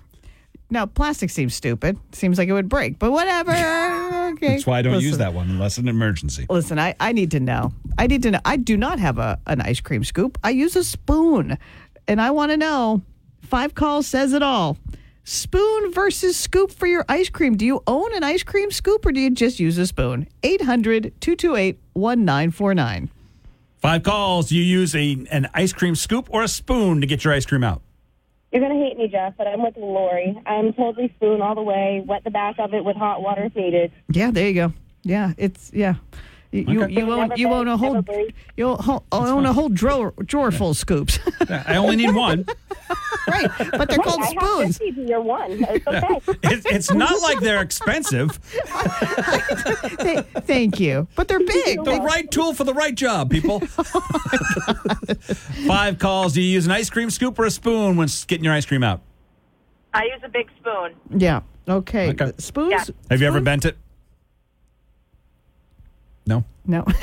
Now, 0.71 0.85
plastic 0.85 1.31
seems 1.31 1.55
stupid. 1.55 1.97
Seems 2.11 2.37
like 2.37 2.47
it 2.47 2.53
would 2.53 2.69
break, 2.69 2.99
but 2.99 3.11
whatever. 3.11 3.51
okay. 4.33 4.49
That's 4.49 4.67
why 4.67 4.79
I 4.79 4.81
don't 4.83 5.01
use 5.01 5.17
that 5.17 5.33
one 5.33 5.49
unless 5.49 5.79
an 5.79 5.87
emergency. 5.87 6.45
Listen, 6.47 6.77
I, 6.77 6.95
I 6.99 7.11
need 7.11 7.31
to 7.31 7.39
know. 7.39 7.73
I 7.97 8.05
need 8.05 8.21
to 8.23 8.31
know. 8.31 8.39
I 8.45 8.57
do 8.57 8.77
not 8.77 8.99
have 8.99 9.17
a 9.17 9.39
an 9.47 9.61
ice 9.61 9.79
cream 9.79 10.03
scoop. 10.03 10.37
I 10.43 10.51
use 10.51 10.75
a 10.75 10.83
spoon. 10.83 11.57
And 12.07 12.21
I 12.21 12.31
want 12.31 12.51
to 12.51 12.57
know. 12.57 13.01
Five 13.41 13.73
calls 13.73 14.05
says 14.05 14.33
it 14.33 14.43
all. 14.43 14.77
Spoon 15.29 15.93
versus 15.93 16.35
scoop 16.35 16.71
for 16.71 16.87
your 16.87 17.05
ice 17.07 17.29
cream. 17.29 17.55
Do 17.55 17.63
you 17.63 17.83
own 17.85 18.15
an 18.15 18.23
ice 18.23 18.41
cream 18.41 18.71
scoop 18.71 19.05
or 19.05 19.11
do 19.11 19.19
you 19.19 19.29
just 19.29 19.59
use 19.59 19.77
a 19.77 19.85
spoon? 19.85 20.27
800 20.41 21.13
228 21.21 21.77
1949. 21.93 23.11
Five 23.77 24.01
calls. 24.01 24.51
You 24.51 24.63
use 24.63 24.95
a 24.95 25.23
an 25.29 25.47
ice 25.53 25.71
cream 25.71 25.93
scoop 25.93 26.29
or 26.31 26.41
a 26.41 26.47
spoon 26.47 26.99
to 27.01 27.05
get 27.05 27.23
your 27.23 27.35
ice 27.35 27.45
cream 27.45 27.63
out? 27.63 27.83
You're 28.51 28.63
gonna 28.63 28.83
hate 28.83 28.97
me, 28.97 29.07
Jeff, 29.07 29.35
but 29.37 29.45
I'm 29.45 29.61
with 29.61 29.77
Lori. 29.77 30.35
I'm 30.47 30.73
totally 30.73 31.13
spoon 31.17 31.43
all 31.43 31.53
the 31.53 31.61
way. 31.61 32.01
Wet 32.03 32.23
the 32.23 32.31
back 32.31 32.57
of 32.57 32.73
it 32.73 32.83
with 32.83 32.95
hot 32.95 33.21
water 33.21 33.43
if 33.43 33.55
needed. 33.55 33.91
Yeah, 34.11 34.31
there 34.31 34.47
you 34.47 34.55
go. 34.55 34.73
Yeah, 35.03 35.33
it's 35.37 35.69
yeah. 35.71 35.93
You 36.51 36.65
you, 36.67 36.83
Okay. 36.83 36.93
you 36.93 37.11
own 37.11 37.19
Never 37.29 37.35
you 37.35 37.47
own 37.49 37.67
a 37.67 37.77
whole 37.77 38.03
you 38.57 38.65
own, 38.65 39.01
own 39.11 39.45
a 39.45 39.53
whole 39.53 39.69
drawer 39.69 40.13
drawer 40.25 40.49
full 40.51 40.71
of 40.71 40.77
scoops. 40.77 41.19
I 41.47 41.75
only 41.75 41.95
need 41.95 42.15
one. 42.15 42.45
right, 43.27 43.47
but 43.71 43.87
they're 43.87 43.99
called 43.99 44.19
I 44.21 44.25
have 44.25 44.35
spoons. 44.43 44.77
50 44.79 44.91
to 44.93 45.07
your 45.07 45.21
one. 45.21 45.51
It's 45.69 45.85
okay. 45.87 46.19
It's, 46.43 46.65
it's 46.65 46.91
not 46.91 47.21
like 47.21 47.39
they're 47.41 47.61
expensive. 47.61 48.39
Th- 49.99 50.25
Thank 50.45 50.79
you, 50.79 51.07
but 51.15 51.27
they're 51.27 51.37
big. 51.39 51.83
The 51.83 52.01
right 52.03 52.29
tool 52.31 52.55
for 52.55 52.63
the 52.63 52.73
right 52.73 52.95
job, 52.95 53.29
people. 53.29 53.61
Oh 53.71 55.15
Five 55.67 55.99
calls. 55.99 56.33
Do 56.33 56.41
you 56.41 56.49
use 56.49 56.65
an 56.65 56.71
ice 56.71 56.89
cream 56.89 57.09
scoop 57.09 57.37
or 57.39 57.45
a 57.45 57.51
spoon 57.51 57.95
when 57.97 58.07
getting 58.27 58.43
your 58.43 58.53
ice 58.53 58.65
cream 58.65 58.83
out? 58.83 59.01
I 59.93 60.05
use 60.05 60.21
a 60.23 60.29
big 60.29 60.49
spoon. 60.59 60.95
Yeah. 61.19 61.41
Okay. 61.67 62.09
Okay. 62.09 62.31
Spoons. 62.37 62.71
Yeah. 62.71 62.83
Have 63.09 63.21
you 63.21 63.27
ever 63.27 63.41
bent 63.41 63.65
it? 63.65 63.77
No. 66.29 66.43
No. 66.65 66.85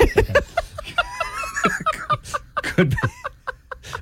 Could 2.63 2.89
be. 2.91 2.95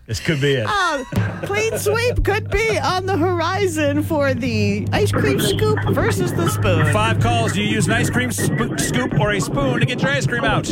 This 0.08 0.20
could 0.20 0.40
be 0.42 0.54
it. 0.56 0.66
Uh, 0.70 1.04
clean 1.46 1.78
sweep 1.80 2.24
could 2.24 2.50
be 2.52 2.78
on 2.78 3.06
the 3.08 3.18
horizon 3.18 4.04
for 4.04 4.34
the 4.36 4.88
ice 4.92 5.12
cream 5.12 5.40
scoop 5.40 5.80
versus 5.90 6.32
the 6.34 6.48
spoon. 6.50 6.92
Five 6.94 7.20
calls. 7.20 7.54
Do 7.54 7.62
you 7.64 7.68
use 7.70 7.88
an 7.88 7.94
ice 7.94 8.10
cream 8.10 8.32
sp- 8.34 8.78
scoop 8.78 9.20
or 9.20 9.32
a 9.32 9.40
spoon 9.40 9.80
to 9.80 9.86
get 9.86 10.02
your 10.02 10.12
ice 10.12 10.28
cream 10.28 10.44
out? 10.44 10.72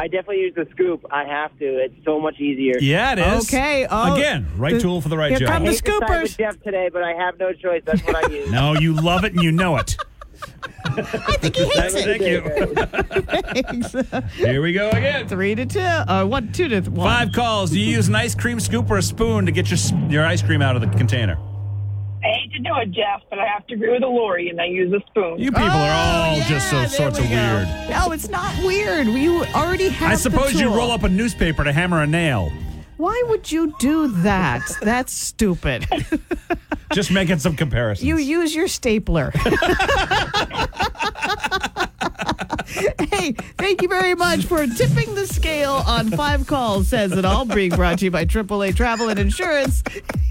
I 0.00 0.08
definitely 0.08 0.40
use 0.40 0.54
the 0.54 0.66
scoop. 0.72 1.04
I 1.10 1.24
have 1.24 1.56
to. 1.58 1.64
It's 1.84 1.94
so 2.04 2.20
much 2.20 2.38
easier. 2.40 2.74
Yeah, 2.80 3.12
it 3.12 3.18
is. 3.20 3.48
Okay, 3.48 3.86
oh, 3.90 4.14
Again, 4.14 4.46
right 4.56 4.74
the- 4.74 4.80
tool 4.80 5.00
for 5.00 5.08
the 5.08 5.16
right 5.16 5.30
here 5.30 5.38
job. 5.40 5.48
come 5.48 5.62
I 5.62 5.66
the 5.66 5.70
hate 5.72 5.84
to 5.84 5.92
side 5.92 6.02
scoopers. 6.02 6.22
with 6.22 6.36
Jeff 6.38 6.62
today, 6.62 6.90
but 6.92 7.02
I 7.02 7.12
have 7.14 7.38
no 7.38 7.52
choice. 7.52 7.82
That's 7.86 8.02
what 8.02 8.16
I 8.24 8.28
use. 8.34 8.50
No, 8.50 8.74
you 8.74 8.92
love 8.94 9.24
it 9.24 9.32
and 9.32 9.42
you 9.42 9.52
know 9.52 9.76
it. 9.76 9.96
I 10.86 11.36
think 11.40 11.56
he 11.56 11.64
hates 11.64 11.94
Thank 11.94 12.22
it. 12.22 12.44
Thank 12.44 13.72
you. 13.72 13.80
Thanks. 13.82 14.32
Here 14.34 14.62
we 14.62 14.72
go 14.72 14.90
again. 14.90 15.26
Three 15.28 15.54
to 15.54 15.66
two. 15.66 15.80
Uh, 15.80 16.24
one, 16.24 16.52
two 16.52 16.68
to 16.68 16.80
one. 16.82 17.06
Five 17.08 17.32
calls. 17.32 17.70
Do 17.70 17.80
you 17.80 17.86
use 17.96 18.08
an 18.08 18.14
ice 18.14 18.34
cream 18.34 18.60
scoop 18.60 18.90
or 18.90 18.98
a 18.98 19.02
spoon 19.02 19.46
to 19.46 19.52
get 19.52 19.70
your 19.70 19.78
your 20.10 20.24
ice 20.24 20.42
cream 20.42 20.62
out 20.62 20.76
of 20.76 20.82
the 20.82 20.88
container? 20.98 21.36
I 22.22 22.28
hate 22.28 22.52
to 22.52 22.58
do 22.60 22.70
it, 22.76 22.90
Jeff, 22.92 23.20
but 23.28 23.38
I 23.38 23.46
have 23.46 23.66
to 23.66 23.74
agree 23.74 23.90
with 23.90 24.00
the 24.00 24.06
Lori, 24.06 24.48
and 24.48 24.58
I 24.58 24.64
use 24.64 24.90
a 24.94 25.00
spoon. 25.10 25.38
You 25.38 25.50
people 25.52 25.68
are 25.68 25.90
all 25.92 26.36
Oh, 26.36 26.44
just 26.48 26.70
so 26.70 26.86
sorts 26.86 27.18
of 27.18 27.24
go. 27.24 27.30
weird. 27.30 27.68
No, 27.90 28.12
it's 28.12 28.28
not 28.30 28.56
weird. 28.64 29.08
We 29.08 29.28
already 29.52 29.88
have. 29.88 30.10
I 30.10 30.14
the 30.14 30.20
suppose 30.20 30.58
you 30.58 30.68
roll 30.74 30.90
up 30.90 31.02
a 31.02 31.08
newspaper 31.08 31.64
to 31.64 31.72
hammer 31.72 32.02
a 32.02 32.06
nail. 32.06 32.50
Why 32.96 33.22
would 33.28 33.50
you 33.50 33.74
do 33.78 34.08
that? 34.22 34.62
That's 34.80 35.12
stupid. 35.12 35.86
Just 36.92 37.10
making 37.10 37.38
some 37.40 37.56
comparisons. 37.56 38.06
You 38.06 38.18
use 38.18 38.54
your 38.54 38.68
stapler. 38.68 39.30
hey, 42.66 43.32
thank 43.58 43.82
you 43.82 43.88
very 43.88 44.14
much 44.14 44.44
for 44.44 44.66
tipping 44.66 45.14
the 45.14 45.26
scale 45.26 45.82
on 45.86 46.10
five 46.10 46.46
calls. 46.46 46.88
Says 46.88 47.12
it 47.12 47.24
all. 47.24 47.44
Being 47.44 47.70
brought 47.70 47.98
to 47.98 48.04
you 48.04 48.10
by 48.10 48.24
AAA 48.24 48.76
Travel 48.76 49.08
and 49.08 49.18
Insurance. 49.18 49.82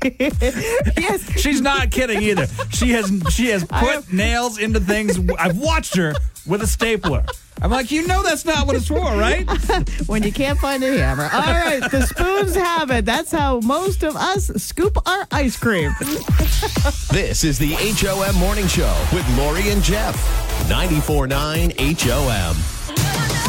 yes, 0.19 1.39
She's 1.39 1.61
not 1.61 1.91
kidding 1.91 2.21
either. 2.21 2.47
She 2.71 2.91
has 2.91 3.11
she 3.29 3.47
has 3.47 3.65
put 3.65 4.11
nails 4.11 4.57
into 4.57 4.79
things. 4.79 5.19
I've 5.37 5.57
watched 5.57 5.95
her 5.95 6.13
with 6.45 6.61
a 6.61 6.67
stapler. 6.67 7.25
I'm 7.61 7.71
like, 7.71 7.91
you 7.91 8.05
know, 8.07 8.23
that's 8.23 8.45
not 8.45 8.67
what 8.67 8.75
it's 8.75 8.87
for, 8.87 8.99
right? 8.99 9.47
when 10.07 10.23
you 10.23 10.33
can't 10.33 10.59
find 10.59 10.83
a 10.83 10.97
hammer. 10.97 11.29
All 11.31 11.41
right, 11.41 11.79
the 11.89 12.01
spoons 12.05 12.55
have 12.55 12.91
it. 12.91 13.05
That's 13.05 13.31
how 13.31 13.61
most 13.61 14.03
of 14.03 14.15
us 14.15 14.47
scoop 14.61 14.97
our 15.07 15.27
ice 15.31 15.57
cream. 15.57 15.93
This 17.11 17.43
is 17.43 17.59
the 17.59 17.73
HOM 17.77 18.35
Morning 18.35 18.67
Show 18.67 18.93
with 19.13 19.27
Lori 19.37 19.69
and 19.69 19.83
Jeff. 19.83 20.15
94.9 20.67 21.99
HOM. 21.99 23.42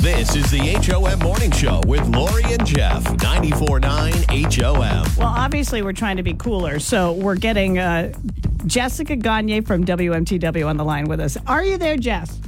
This 0.00 0.34
is 0.34 0.50
the 0.50 0.60
HOM 0.60 1.18
Morning 1.18 1.50
Show 1.50 1.82
with 1.86 2.08
Lori 2.08 2.42
and 2.44 2.64
Jeff. 2.64 3.04
94.9 3.04 4.62
HOM. 4.62 5.06
Well, 5.18 5.28
obviously, 5.28 5.82
we're 5.82 5.92
trying 5.92 6.16
to 6.16 6.22
be 6.22 6.32
cooler, 6.32 6.78
so 6.78 7.12
we're 7.12 7.34
getting 7.36 7.78
uh, 7.78 8.14
Jessica 8.64 9.14
Gagne 9.14 9.60
from 9.60 9.84
WMTW 9.84 10.66
on 10.66 10.78
the 10.78 10.84
line 10.86 11.04
with 11.04 11.20
us. 11.20 11.36
Are 11.46 11.62
you 11.62 11.76
there, 11.76 11.98
Jess? 11.98 12.40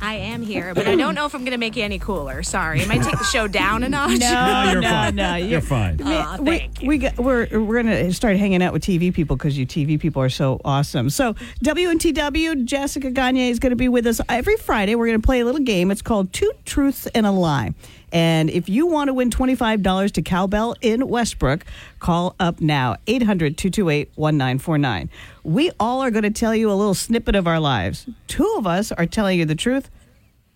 I 0.00 0.14
am 0.14 0.42
here, 0.42 0.74
but 0.74 0.86
I 0.86 0.94
don't 0.96 1.14
know 1.14 1.26
if 1.26 1.34
I'm 1.34 1.42
going 1.42 1.52
to 1.52 1.58
make 1.58 1.76
you 1.76 1.84
any 1.84 1.98
cooler. 1.98 2.42
Sorry. 2.42 2.80
It 2.80 2.88
might 2.88 3.02
take 3.02 3.18
the 3.18 3.24
show 3.24 3.46
down 3.46 3.82
a 3.82 3.88
notch. 3.90 4.18
No, 4.18 4.70
you're 4.72 4.80
no, 4.80 4.88
fine. 4.88 5.14
no. 5.14 5.34
You're 5.36 5.60
fine. 5.60 6.00
Aw, 6.02 6.36
we, 6.40 6.58
thank 6.58 6.82
you. 6.82 6.88
we 6.88 6.98
got, 6.98 7.16
we're 7.18 7.46
we're 7.60 7.82
gonna 7.82 8.12
start 8.12 8.36
hanging 8.36 8.62
out 8.62 8.72
with 8.72 8.82
TV 8.82 9.12
people 9.12 9.36
because 9.36 9.58
you 9.58 9.66
TV 9.66 9.98
people 10.00 10.22
are 10.22 10.28
so 10.28 10.60
awesome. 10.64 11.10
So 11.10 11.34
WMTW 11.62 12.64
Jessica 12.64 13.10
Gagne 13.10 13.50
is 13.50 13.58
going 13.58 13.70
to 13.70 13.76
be 13.76 13.88
with 13.88 14.06
us 14.06 14.20
every 14.28 14.56
Friday. 14.56 14.94
We're 14.94 15.06
going 15.06 15.20
to 15.20 15.26
play 15.26 15.40
a 15.40 15.44
little 15.44 15.60
game. 15.60 15.90
It's 15.90 16.02
called 16.02 16.32
Two 16.32 16.52
Truths 16.64 17.06
and 17.08 17.26
a 17.26 17.30
Lie. 17.30 17.74
And 18.12 18.50
if 18.50 18.68
you 18.68 18.86
want 18.86 19.08
to 19.08 19.14
win 19.14 19.30
$25 19.30 20.10
to 20.12 20.22
Cowbell 20.22 20.74
in 20.80 21.06
Westbrook, 21.08 21.64
call 22.00 22.34
up 22.40 22.60
now 22.60 22.96
800 23.06 23.56
228 23.56 24.10
1949. 24.16 25.08
We 25.44 25.70
all 25.78 26.02
are 26.02 26.10
going 26.10 26.24
to 26.24 26.30
tell 26.30 26.54
you 26.54 26.70
a 26.70 26.74
little 26.74 26.94
snippet 26.94 27.34
of 27.36 27.46
our 27.46 27.60
lives. 27.60 28.06
Two 28.26 28.54
of 28.58 28.66
us 28.66 28.90
are 28.92 29.06
telling 29.06 29.38
you 29.38 29.44
the 29.44 29.54
truth, 29.54 29.90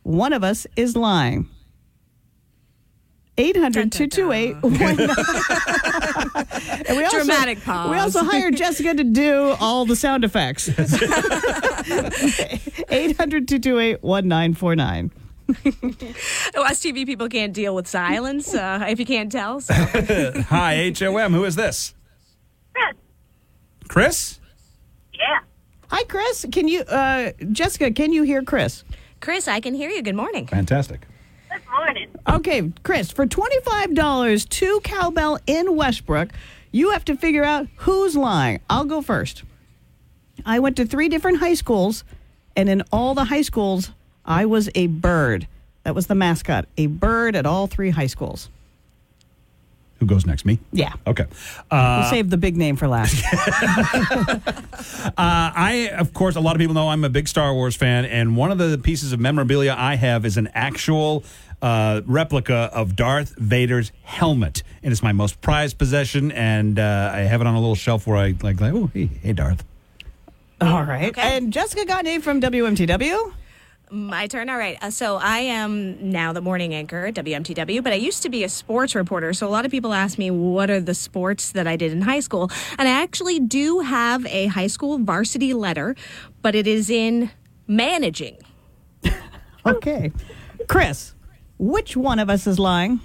one 0.02 0.32
of 0.32 0.42
us 0.44 0.66
is 0.76 0.96
lying. 0.96 1.48
800 3.36 3.90
228 3.90 4.56
And 6.86 6.96
we 6.96 7.04
also- 7.04 7.18
Dramatic 7.18 7.60
pause. 7.64 7.90
We 7.90 7.98
also 7.98 8.22
hired 8.22 8.56
Jessica 8.56 8.94
to 8.94 9.02
do 9.04 9.56
all 9.60 9.86
the 9.86 9.96
sound 9.96 10.22
effects. 10.24 10.68
800 12.90 13.48
228 13.48 14.02
1949. 14.04 15.10
Us 15.48 16.80
TV 16.80 17.04
people 17.04 17.28
can't 17.28 17.52
deal 17.52 17.74
with 17.74 17.86
silence, 17.86 18.54
uh, 18.54 18.84
if 18.88 18.98
you 18.98 19.06
can't 19.06 19.30
tell. 19.30 19.60
So. 19.60 19.74
Hi, 20.48 20.92
HOM. 20.98 21.32
Who 21.32 21.44
is 21.44 21.56
this? 21.56 21.94
Chris? 23.88 24.40
Yeah. 25.12 25.40
Hi, 25.88 26.04
Chris. 26.04 26.46
Can 26.50 26.68
you, 26.68 26.80
uh, 26.80 27.32
Jessica, 27.52 27.90
can 27.92 28.12
you 28.12 28.22
hear 28.22 28.42
Chris? 28.42 28.82
Chris, 29.20 29.46
I 29.46 29.60
can 29.60 29.74
hear 29.74 29.90
you. 29.90 30.02
Good 30.02 30.16
morning. 30.16 30.46
Fantastic. 30.46 31.06
Good 31.50 31.62
morning. 31.70 32.08
Okay, 32.28 32.72
Chris, 32.82 33.10
for 33.12 33.26
$25 33.26 34.48
to 34.48 34.80
Cowbell 34.80 35.38
in 35.46 35.76
Westbrook, 35.76 36.30
you 36.72 36.90
have 36.90 37.04
to 37.04 37.16
figure 37.16 37.44
out 37.44 37.68
who's 37.76 38.16
lying. 38.16 38.60
I'll 38.68 38.84
go 38.84 39.02
first. 39.02 39.44
I 40.44 40.58
went 40.58 40.76
to 40.76 40.86
three 40.86 41.08
different 41.08 41.38
high 41.38 41.54
schools, 41.54 42.02
and 42.56 42.68
in 42.68 42.82
all 42.90 43.14
the 43.14 43.24
high 43.24 43.42
schools, 43.42 43.92
I 44.26 44.46
was 44.46 44.68
a 44.74 44.86
bird. 44.88 45.46
That 45.84 45.94
was 45.94 46.06
the 46.06 46.14
mascot, 46.14 46.66
a 46.78 46.86
bird 46.86 47.36
at 47.36 47.44
all 47.46 47.66
three 47.66 47.90
high 47.90 48.06
schools. 48.06 48.48
Who 50.00 50.06
goes 50.06 50.26
next? 50.26 50.44
Me? 50.44 50.58
Yeah. 50.72 50.92
Okay. 51.06 51.24
We'll 51.70 51.80
Uh, 51.80 52.10
save 52.10 52.28
the 52.30 52.36
big 52.36 52.56
name 52.56 52.76
for 52.76 52.88
last. 52.88 53.22
Uh, 55.06 55.12
I, 55.16 55.90
of 55.96 56.12
course, 56.14 56.36
a 56.36 56.40
lot 56.40 56.56
of 56.56 56.60
people 56.60 56.74
know 56.74 56.88
I'm 56.88 57.04
a 57.04 57.08
big 57.08 57.28
Star 57.28 57.52
Wars 57.54 57.76
fan, 57.76 58.04
and 58.04 58.36
one 58.36 58.50
of 58.50 58.58
the 58.58 58.76
pieces 58.78 59.12
of 59.12 59.20
memorabilia 59.20 59.74
I 59.76 59.94
have 59.96 60.24
is 60.24 60.36
an 60.36 60.48
actual 60.54 61.24
uh, 61.62 62.00
replica 62.06 62.70
of 62.72 62.96
Darth 62.96 63.34
Vader's 63.38 63.92
helmet, 64.02 64.62
and 64.82 64.92
it's 64.92 65.02
my 65.02 65.12
most 65.12 65.40
prized 65.40 65.78
possession. 65.78 66.32
And 66.32 66.78
uh, 66.78 67.10
I 67.14 67.20
have 67.20 67.40
it 67.40 67.46
on 67.46 67.54
a 67.54 67.60
little 67.60 67.74
shelf 67.76 68.06
where 68.06 68.16
I 68.16 68.34
like, 68.42 68.60
like 68.60 68.72
oh, 68.74 68.90
hey, 68.92 69.06
hey, 69.22 69.32
Darth. 69.32 69.64
all 70.60 70.82
right. 70.84 71.16
And 71.16 71.52
Jessica 71.52 71.84
Gagne 71.86 72.18
from 72.18 72.40
WMTW. 72.40 73.32
My 73.90 74.26
turn. 74.26 74.48
All 74.48 74.56
right. 74.56 74.78
Uh, 74.82 74.90
so 74.90 75.16
I 75.16 75.38
am 75.40 76.10
now 76.10 76.32
the 76.32 76.40
morning 76.40 76.74
anchor 76.74 77.06
at 77.06 77.14
WMTW, 77.14 77.82
but 77.82 77.92
I 77.92 77.96
used 77.96 78.22
to 78.22 78.28
be 78.28 78.42
a 78.42 78.48
sports 78.48 78.94
reporter. 78.94 79.32
So 79.32 79.46
a 79.46 79.50
lot 79.50 79.64
of 79.64 79.70
people 79.70 79.92
ask 79.92 80.18
me 80.18 80.30
what 80.30 80.70
are 80.70 80.80
the 80.80 80.94
sports 80.94 81.52
that 81.52 81.66
I 81.66 81.76
did 81.76 81.92
in 81.92 82.00
high 82.02 82.20
school, 82.20 82.50
and 82.78 82.88
I 82.88 83.02
actually 83.02 83.38
do 83.40 83.80
have 83.80 84.26
a 84.26 84.46
high 84.46 84.66
school 84.68 84.98
varsity 84.98 85.52
letter, 85.54 85.94
but 86.42 86.54
it 86.54 86.66
is 86.66 86.90
in 86.90 87.30
managing. 87.66 88.38
Okay. 89.66 90.12
Chris, 90.68 91.14
which 91.58 91.96
one 91.96 92.18
of 92.18 92.28
us 92.28 92.46
is 92.46 92.58
lying? 92.58 93.00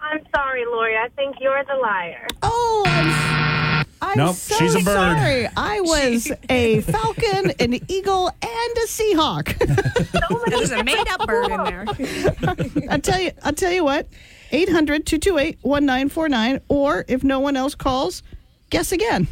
I'm 0.00 0.20
sorry, 0.32 0.64
Lori. 0.66 0.96
I 0.96 1.08
think 1.16 1.36
you're 1.40 1.64
the 1.64 1.74
liar. 1.74 2.28
Oh, 2.42 2.84
I'm, 2.86 3.55
I'm 4.18 4.26
Nope, 4.26 4.36
so 4.36 4.54
she's 4.56 4.74
a 4.74 4.78
bird. 4.80 5.18
sorry. 5.18 5.48
I 5.56 5.80
was 5.84 6.30
a 6.48 6.80
falcon, 6.82 7.52
an 7.60 7.74
eagle, 7.90 8.28
and 8.28 8.76
a 8.78 8.86
seahawk. 8.86 9.56
There's 10.50 10.70
a 10.72 10.82
made 10.84 11.06
up 11.08 11.26
bird 11.30 11.50
in 11.50 11.64
there. 11.64 11.84
I'll 12.90 13.00
tell 13.00 13.20
you. 13.20 13.32
I'll 13.42 13.52
tell 13.52 13.72
you 13.72 13.84
what. 13.84 14.06
800-228-1949 14.52 16.60
or 16.68 17.04
if 17.08 17.24
no 17.24 17.40
one 17.40 17.56
else 17.56 17.74
calls, 17.74 18.22
guess 18.70 18.92
again. 18.92 19.26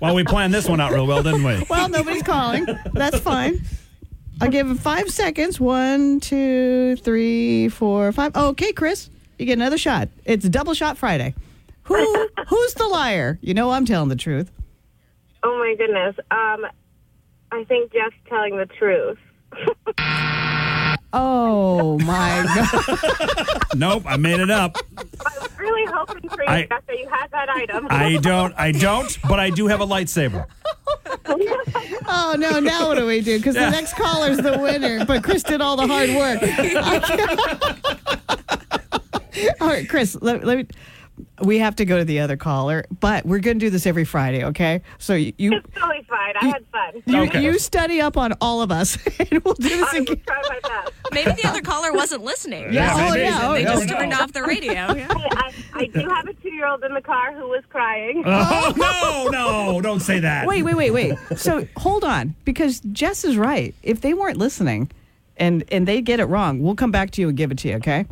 Well, 0.00 0.14
we 0.14 0.22
planned 0.22 0.54
this 0.54 0.68
one 0.68 0.80
out 0.80 0.92
real 0.92 1.06
well, 1.06 1.22
didn't 1.22 1.42
we? 1.44 1.64
well, 1.68 1.88
nobody's 1.88 2.22
calling. 2.22 2.66
That's 2.92 3.18
fine. 3.18 3.60
I'll 4.40 4.50
give 4.50 4.68
him 4.68 4.76
five 4.76 5.10
seconds. 5.10 5.58
One, 5.58 6.20
two, 6.20 6.96
three, 6.96 7.68
four, 7.68 8.12
five. 8.12 8.36
Okay, 8.36 8.72
Chris, 8.72 9.10
you 9.38 9.46
get 9.46 9.54
another 9.54 9.78
shot. 9.78 10.08
It's 10.24 10.48
double 10.48 10.74
shot 10.74 10.96
Friday. 10.96 11.34
Who 11.88 12.28
who's 12.48 12.74
the 12.74 12.86
liar? 12.86 13.38
You 13.42 13.54
know 13.54 13.70
I'm 13.70 13.84
telling 13.84 14.08
the 14.08 14.16
truth. 14.16 14.50
Oh 15.42 15.58
my 15.58 15.74
goodness. 15.76 16.14
Um, 16.30 16.66
I 17.52 17.64
think 17.64 17.92
Jeff's 17.92 18.14
telling 18.28 18.56
the 18.56 18.66
truth. 18.66 19.18
Oh 21.12 21.98
my 22.00 22.44
god. 22.54 23.62
nope, 23.74 24.02
I 24.06 24.16
made 24.18 24.40
it 24.40 24.50
up. 24.50 24.76
I 24.98 25.02
was 25.40 25.48
really 25.58 25.90
hoping 25.90 26.28
for 26.28 26.42
you, 26.42 26.48
I- 26.48 26.66
Jeff, 26.66 26.86
that 26.86 26.98
you 26.98 27.08
had 27.08 27.30
that 27.30 27.48
item. 27.48 27.86
I 27.88 28.18
don't, 28.18 28.52
I 28.58 28.72
don't, 28.72 29.16
but 29.26 29.40
I 29.40 29.48
do 29.50 29.66
have 29.68 29.80
a 29.80 29.86
lightsaber. 29.86 30.46
Oh 32.10 32.34
no! 32.38 32.58
Now 32.58 32.88
what 32.88 32.96
do 32.96 33.06
we 33.06 33.20
do? 33.20 33.36
Because 33.38 33.54
Yeah. 33.54 33.66
the 33.66 33.76
next 33.76 33.92
caller's 33.94 34.38
the 34.38 34.58
winner, 34.58 35.04
but 35.04 35.22
Chris 35.22 35.42
did 35.42 35.60
all 35.60 35.76
the 35.76 35.86
hard 35.86 36.08
work. 36.10 36.42
all 39.60 39.68
right, 39.68 39.86
Chris. 39.88 40.16
Let, 40.20 40.44
let 40.44 40.58
me. 40.58 40.66
We 41.42 41.58
have 41.58 41.76
to 41.76 41.84
go 41.84 41.98
to 41.98 42.04
the 42.04 42.20
other 42.20 42.36
caller, 42.36 42.84
but 43.00 43.24
we're 43.24 43.38
going 43.40 43.58
to 43.58 43.66
do 43.66 43.70
this 43.70 43.86
every 43.86 44.04
Friday. 44.04 44.44
Okay? 44.44 44.82
So 44.98 45.14
you 45.14 45.32
you 45.38 45.52
It's 45.54 45.66
totally 45.74 46.04
fine. 46.08 46.34
I 46.40 46.46
had 46.46 46.64
fun. 46.72 47.02
you, 47.06 47.22
Okay. 47.22 47.42
you 47.44 47.58
study 47.58 48.00
up 48.00 48.16
on 48.16 48.34
all 48.40 48.62
of 48.62 48.70
us, 48.72 48.96
and 49.18 49.42
we'll 49.44 49.54
do 49.54 49.68
this 49.68 49.92
I 49.92 49.98
again. 49.98 50.20
try 50.26 50.42
my 50.48 50.60
best. 50.68 50.92
Maybe 51.12 51.32
the 51.42 51.48
other 51.48 51.60
caller 51.62 51.92
wasn't 51.92 52.24
listening. 52.24 52.72
Yeah, 52.72 52.92
For 52.92 52.98
some 53.00 53.12
oh, 53.12 53.14
yeah, 53.16 53.22
reason. 53.30 53.42
oh, 53.46 53.52
they 53.54 53.62
yeah. 53.62 53.74
just 53.74 53.88
no. 53.88 53.94
turned 53.96 54.12
off 54.14 54.32
the 54.32 54.42
radio. 54.42 54.68
Yeah. 54.98 55.08
Hey, 55.14 55.28
I, 55.32 55.52
I 55.74 55.86
do 55.86 56.08
have 56.08 56.26
a 56.26 56.34
two-year-old 56.34 56.82
in 56.84 56.94
the 56.94 57.00
car 57.00 57.32
who 57.34 57.48
was 57.48 57.62
crying. 57.70 58.22
Oh, 58.26 58.72
oh. 58.76 59.28
no, 59.30 59.72
no, 59.72 59.80
don't 59.80 60.00
say 60.00 60.20
that. 60.20 60.46
Wait, 60.46 60.62
wait, 60.62 60.74
wait, 60.76 60.90
wait. 60.90 61.16
So 61.36 61.66
hold 61.76 62.04
on, 62.04 62.34
because 62.44 62.80
Jess 62.92 63.24
is 63.24 63.36
right. 63.36 63.74
If 63.82 64.00
they 64.00 64.14
weren't 64.14 64.36
listening, 64.36 64.90
and 65.36 65.64
and 65.70 65.86
they 65.86 66.00
get 66.00 66.20
it 66.20 66.24
wrong, 66.26 66.60
we'll 66.62 66.74
come 66.74 66.90
back 66.90 67.10
to 67.12 67.20
you 67.20 67.28
and 67.28 67.36
give 67.36 67.50
it 67.52 67.58
to 67.58 67.68
you. 67.68 67.76
Okay? 67.76 68.06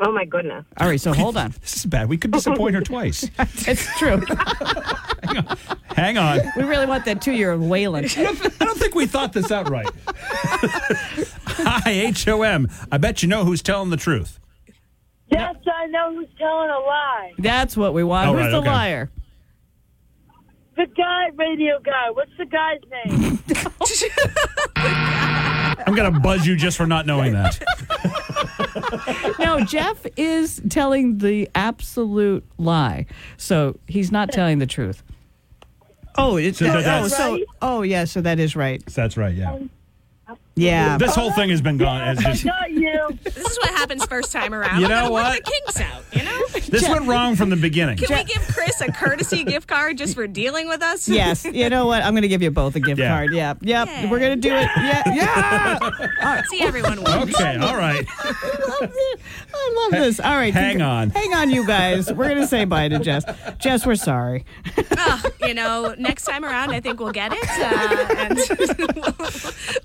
Oh 0.00 0.10
my 0.12 0.24
goodness. 0.24 0.64
All 0.78 0.88
right. 0.88 1.00
So 1.00 1.12
hold 1.12 1.36
on. 1.36 1.54
This 1.60 1.76
is 1.76 1.86
bad. 1.86 2.08
We 2.08 2.16
could 2.16 2.32
disappoint 2.32 2.74
her 2.74 2.80
twice. 2.80 3.28
It's 3.38 3.86
true. 3.98 4.20
Hang 5.22 5.36
on. 5.38 5.58
Hang 5.96 6.18
on. 6.18 6.40
we 6.56 6.64
really 6.64 6.86
want 6.86 7.04
that 7.04 7.22
two-year-old 7.22 7.62
wailing. 7.62 8.04
I 8.04 8.08
don't 8.58 8.78
think 8.78 8.94
we 8.94 9.06
thought 9.06 9.32
this 9.32 9.50
out 9.50 9.68
right. 9.70 9.88
Hi, 10.06 12.12
HOM. 12.14 12.68
I 12.90 12.98
bet 12.98 13.22
you 13.22 13.28
know 13.28 13.44
who's 13.44 13.62
telling 13.62 13.90
the 13.90 13.96
truth. 13.96 14.38
Yes, 15.30 15.54
I 15.72 15.86
know 15.86 16.14
who's 16.14 16.28
telling 16.38 16.70
a 16.70 16.78
lie. 16.78 17.32
That's 17.38 17.76
what 17.76 17.94
we 17.94 18.04
want. 18.04 18.28
All 18.28 18.34
Who's 18.34 18.42
right, 18.44 18.50
the 18.50 18.58
okay. 18.58 18.70
liar? 18.70 19.10
The 20.76 20.86
guy, 20.96 21.28
radio 21.34 21.78
guy. 21.80 22.10
What's 22.10 22.30
the 22.36 22.46
guy's 22.46 22.80
name? 22.90 23.38
I'm 25.86 25.94
going 25.94 26.12
to 26.12 26.20
buzz 26.20 26.46
you 26.46 26.56
just 26.56 26.76
for 26.76 26.86
not 26.86 27.06
knowing 27.06 27.32
that. 27.32 27.58
No, 29.38 29.60
Jeff 29.64 30.04
is 30.16 30.60
telling 30.68 31.18
the 31.18 31.48
absolute 31.54 32.44
lie. 32.58 33.06
So 33.36 33.78
he's 33.86 34.10
not 34.12 34.32
telling 34.32 34.58
the 34.58 34.66
truth. 34.66 35.02
Oh, 36.16 36.36
it's 36.36 36.58
So 36.58 36.66
oh, 36.66 36.80
that's- 36.80 37.16
so 37.16 37.38
oh 37.62 37.82
yeah, 37.82 38.04
so 38.04 38.20
that 38.20 38.38
is 38.38 38.54
right. 38.56 38.84
That's 38.86 39.16
right, 39.16 39.34
yeah. 39.34 39.58
Yeah. 40.56 40.96
This 40.98 41.14
whole 41.14 41.32
thing 41.32 41.50
has 41.50 41.60
been 41.60 41.78
gone. 41.78 42.08
It's 42.10 42.22
just, 42.22 42.44
Not 42.44 42.70
you. 42.70 43.18
This 43.24 43.36
is 43.36 43.58
what 43.58 43.70
happens 43.70 44.04
first 44.06 44.30
time 44.30 44.54
around. 44.54 44.80
You 44.80 44.88
know 44.88 45.10
what? 45.10 45.44
The 45.44 45.50
kinks 45.50 45.80
out, 45.80 46.04
you 46.12 46.22
know. 46.22 46.46
this 46.68 46.88
went 46.88 47.06
wrong 47.06 47.34
from 47.34 47.50
the 47.50 47.56
beginning. 47.56 47.96
Can 47.96 48.16
we 48.16 48.24
give 48.24 48.42
Chris 48.54 48.80
a 48.80 48.92
courtesy 48.92 49.42
gift 49.44 49.66
card 49.66 49.98
just 49.98 50.14
for 50.14 50.26
dealing 50.28 50.68
with 50.68 50.80
us? 50.82 51.08
yes. 51.08 51.44
You 51.44 51.68
know 51.70 51.86
what? 51.86 52.02
I'm 52.04 52.12
going 52.12 52.22
to 52.22 52.28
give 52.28 52.40
you 52.42 52.50
both 52.52 52.76
a 52.76 52.80
gift 52.80 53.00
Yeah. 53.00 53.08
card. 53.16 53.32
Yeah. 53.32 53.54
Yep. 53.60 53.88
Yeah. 53.90 54.10
We're 54.10 54.20
going 54.20 54.40
to 54.40 54.48
do 54.48 54.54
it. 54.54 54.68
Yeah. 54.76 55.02
Yeah. 55.14 56.42
See 56.48 56.60
everyone 56.62 57.02
wins. 57.02 57.34
Okay, 57.34 57.56
all 57.56 57.76
right. 57.76 58.04
I 58.08 58.66
love 58.80 58.90
this. 58.90 59.20
I 59.54 59.72
love 59.76 59.90
this. 59.92 60.20
All 60.20 60.34
right. 60.34 60.52
Hang 60.52 60.82
on. 60.82 61.10
Hang 61.10 61.32
on, 61.34 61.50
you 61.50 61.66
guys. 61.66 62.12
We're 62.12 62.28
going 62.28 62.40
to 62.40 62.46
say 62.46 62.64
bye 62.64 62.88
to 62.88 62.98
Jess. 62.98 63.24
Jess, 63.58 63.86
we're 63.86 63.94
sorry. 63.94 64.44
Ugh, 64.98 65.32
you 65.42 65.54
know, 65.54 65.94
next 65.98 66.24
time 66.24 66.44
around, 66.44 66.70
I 66.70 66.80
think 66.80 67.00
we'll 67.00 67.12
get 67.12 67.32
it. 67.32 67.48
Uh, 67.48 68.14
and 68.18 68.38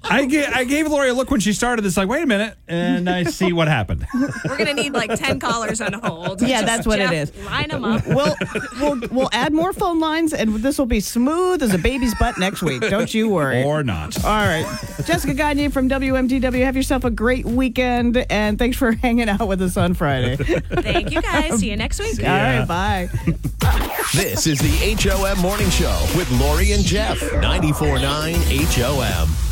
I 0.03 0.25
gave, 0.25 0.47
I 0.59 0.65
gave 0.65 0.87
Lori 0.87 1.07
a 1.09 1.13
look 1.13 1.31
when 1.31 1.39
she 1.39 1.53
started 1.53 1.83
this, 1.83 1.95
like, 1.95 2.09
wait 2.09 2.21
a 2.21 2.25
minute, 2.25 2.57
and 2.67 3.09
I 3.09 3.23
see 3.23 3.53
what 3.53 3.69
happened. 3.69 4.05
we're 4.43 4.57
gonna 4.57 4.73
need 4.73 4.91
like 4.91 5.09
ten 5.17 5.39
callers 5.39 5.79
on 5.79 5.93
hold. 5.93 6.41
Yeah, 6.41 6.47
Just, 6.61 6.65
that's 6.65 6.85
what 6.87 6.99
it 6.99 7.09
Jeff, 7.09 7.33
is. 7.37 7.45
Line 7.45 7.69
them 7.69 7.85
up. 7.85 8.05
We'll, 8.05 8.35
we'll 8.81 8.99
we'll 9.09 9.29
add 9.31 9.53
more 9.53 9.71
phone 9.71 10.01
lines, 10.01 10.33
and 10.33 10.55
this 10.55 10.77
will 10.77 10.85
be 10.85 10.99
smooth 10.99 11.63
as 11.63 11.73
a 11.73 11.77
baby's 11.77 12.13
butt 12.15 12.37
next 12.37 12.61
week. 12.61 12.81
Don't 12.89 13.13
you 13.13 13.29
worry. 13.29 13.63
Or 13.63 13.83
not. 13.83 14.21
All 14.25 14.31
right. 14.31 14.65
Jessica 15.05 15.33
Gagne 15.33 15.69
from 15.69 15.87
WMTW. 15.87 16.65
Have 16.65 16.75
yourself 16.75 17.05
a 17.05 17.09
great 17.09 17.45
weekend, 17.45 18.17
and 18.29 18.59
thanks 18.59 18.75
for 18.75 18.91
hanging 19.01 19.29
out 19.29 19.47
with 19.47 19.61
us 19.61 19.77
on 19.77 19.93
Friday. 19.93 20.35
Thank 20.35 21.11
you 21.11 21.21
guys. 21.21 21.57
See 21.59 21.69
you 21.69 21.77
next 21.77 21.99
week. 22.01 22.19
All 22.19 22.27
right. 22.27 22.65
Bye. 22.65 23.09
This 24.13 24.45
is 24.45 24.59
the 24.59 24.95
HOM 24.99 25.39
Morning 25.39 25.69
Show 25.69 26.05
with 26.17 26.29
Lori 26.31 26.73
and 26.73 26.83
Jeff. 26.83 27.17
94.9 27.19 28.35
HOM. 28.75 29.48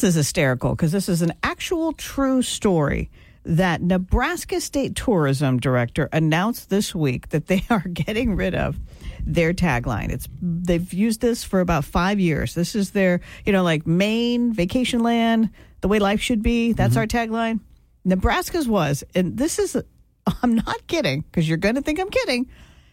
This 0.00 0.10
is 0.10 0.14
hysterical 0.14 0.76
because 0.76 0.92
this 0.92 1.08
is 1.08 1.22
an 1.22 1.32
actual 1.42 1.92
true 1.92 2.40
story 2.40 3.10
that 3.44 3.82
Nebraska 3.82 4.60
State 4.60 4.94
Tourism 4.94 5.58
Director 5.58 6.08
announced 6.12 6.70
this 6.70 6.94
week 6.94 7.30
that 7.30 7.48
they 7.48 7.64
are 7.70 7.80
getting 7.80 8.36
rid 8.36 8.54
of 8.54 8.78
their 9.26 9.52
tagline. 9.52 10.10
It's 10.10 10.28
they've 10.40 10.92
used 10.94 11.20
this 11.20 11.42
for 11.42 11.58
about 11.58 11.84
5 11.84 12.20
years. 12.20 12.54
This 12.54 12.76
is 12.76 12.92
their, 12.92 13.20
you 13.44 13.52
know, 13.52 13.64
like 13.64 13.88
Maine, 13.88 14.52
vacation 14.52 15.02
land, 15.02 15.50
the 15.80 15.88
way 15.88 15.98
life 15.98 16.20
should 16.20 16.44
be. 16.44 16.74
That's 16.74 16.94
mm-hmm. 16.94 17.00
our 17.00 17.06
tagline. 17.06 17.58
Nebraska's 18.04 18.68
was, 18.68 19.02
and 19.16 19.36
this 19.36 19.58
is 19.58 19.76
I'm 20.44 20.54
not 20.54 20.86
kidding 20.86 21.22
because 21.22 21.48
you're 21.48 21.58
going 21.58 21.74
to 21.74 21.82
think 21.82 21.98
I'm 21.98 22.10
kidding. 22.10 22.48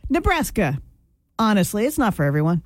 Nebraska. 0.10 0.80
Honestly, 1.38 1.86
it's 1.86 2.00
not 2.00 2.16
for 2.16 2.26
everyone. 2.26 2.64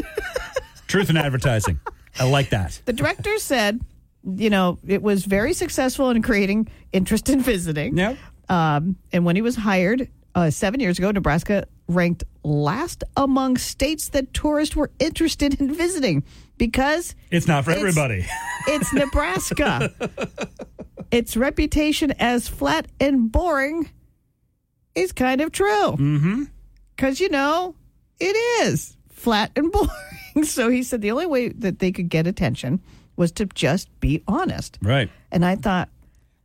Truth 0.88 1.10
in 1.10 1.16
advertising. 1.16 1.78
I 2.18 2.24
like 2.24 2.50
that. 2.50 2.80
The 2.84 2.92
director 2.92 3.38
said, 3.38 3.80
you 4.24 4.50
know, 4.50 4.78
it 4.86 5.02
was 5.02 5.24
very 5.24 5.52
successful 5.52 6.10
in 6.10 6.22
creating 6.22 6.68
interest 6.92 7.28
in 7.28 7.40
visiting. 7.40 7.96
Yep. 7.98 8.16
Um, 8.48 8.96
and 9.12 9.24
when 9.24 9.36
he 9.36 9.42
was 9.42 9.56
hired 9.56 10.08
uh, 10.34 10.50
seven 10.50 10.80
years 10.80 10.98
ago, 10.98 11.10
Nebraska 11.10 11.66
ranked 11.88 12.24
last 12.42 13.04
among 13.16 13.56
states 13.58 14.08
that 14.10 14.32
tourists 14.32 14.74
were 14.76 14.90
interested 14.98 15.60
in 15.60 15.74
visiting 15.74 16.22
because 16.56 17.14
It's 17.30 17.46
not 17.46 17.64
for 17.64 17.72
It's- 17.72 17.82
everybody. 17.86 18.26
it's 18.68 18.92
Nebraska. 18.92 19.92
its 21.10 21.36
reputation 21.36 22.12
as 22.18 22.48
flat 22.48 22.86
and 23.00 23.30
boring 23.30 23.90
is 24.94 25.12
kind 25.12 25.40
of 25.40 25.52
true. 25.52 25.92
Mm-hmm. 25.92 26.44
Because, 26.96 27.18
you 27.20 27.28
know, 27.28 27.74
it 28.20 28.36
is 28.66 28.96
flat 29.10 29.50
and 29.56 29.70
boring. 29.72 29.88
so 30.42 30.68
he 30.68 30.82
said 30.82 31.00
the 31.02 31.10
only 31.10 31.26
way 31.26 31.48
that 31.48 31.78
they 31.78 31.92
could 31.92 32.08
get 32.08 32.26
attention 32.26 32.80
was 33.16 33.30
to 33.32 33.46
just 33.46 33.88
be 34.00 34.22
honest. 34.26 34.78
Right. 34.82 35.08
And 35.30 35.44
I 35.44 35.56
thought, 35.56 35.88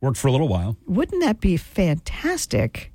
Worked 0.00 0.16
for 0.18 0.28
a 0.28 0.32
little 0.32 0.48
while. 0.48 0.76
wouldn't 0.86 1.22
that 1.22 1.40
be 1.40 1.56
fantastic 1.56 2.92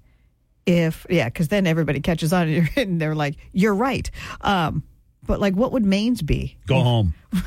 if, 0.66 1.06
yeah, 1.10 1.26
because 1.26 1.50
then 1.50 1.68
everybody 1.68 2.00
catches 2.00 2.34
on 2.34 2.44
and 2.48 2.52
you're- 2.56 2.70
and 2.82 3.00
they're 3.02 3.14
like, 3.16 3.36
you're 3.52 3.76
right. 3.76 4.10
Um, 4.42 4.84
but 5.28 5.40
like, 5.40 5.54
what 5.56 5.72
would 5.72 5.86
Maine's 5.86 6.22
be? 6.22 6.58
Go 6.68 6.82
home. 6.82 7.14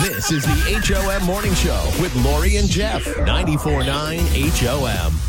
This 0.00 0.30
is 0.32 0.44
the 0.44 0.80
HOM 0.84 1.24
Morning 1.26 1.54
Show 1.54 1.90
with 2.00 2.14
Lori 2.24 2.56
and 2.56 2.68
Jeff. 2.68 3.04
94.9 3.04 3.86
HOM. 4.66 5.27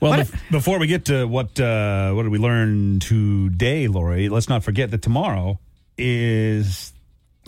Well, 0.00 0.12
bef- 0.12 0.50
before 0.50 0.78
we 0.78 0.86
get 0.86 1.06
to 1.06 1.26
what 1.26 1.58
uh, 1.60 2.12
what 2.12 2.22
did 2.22 2.32
we 2.32 2.38
learn 2.38 3.00
today, 3.00 3.88
Lori? 3.88 4.28
Let's 4.28 4.48
not 4.48 4.64
forget 4.64 4.90
that 4.90 5.02
tomorrow 5.02 5.58
is. 5.98 6.92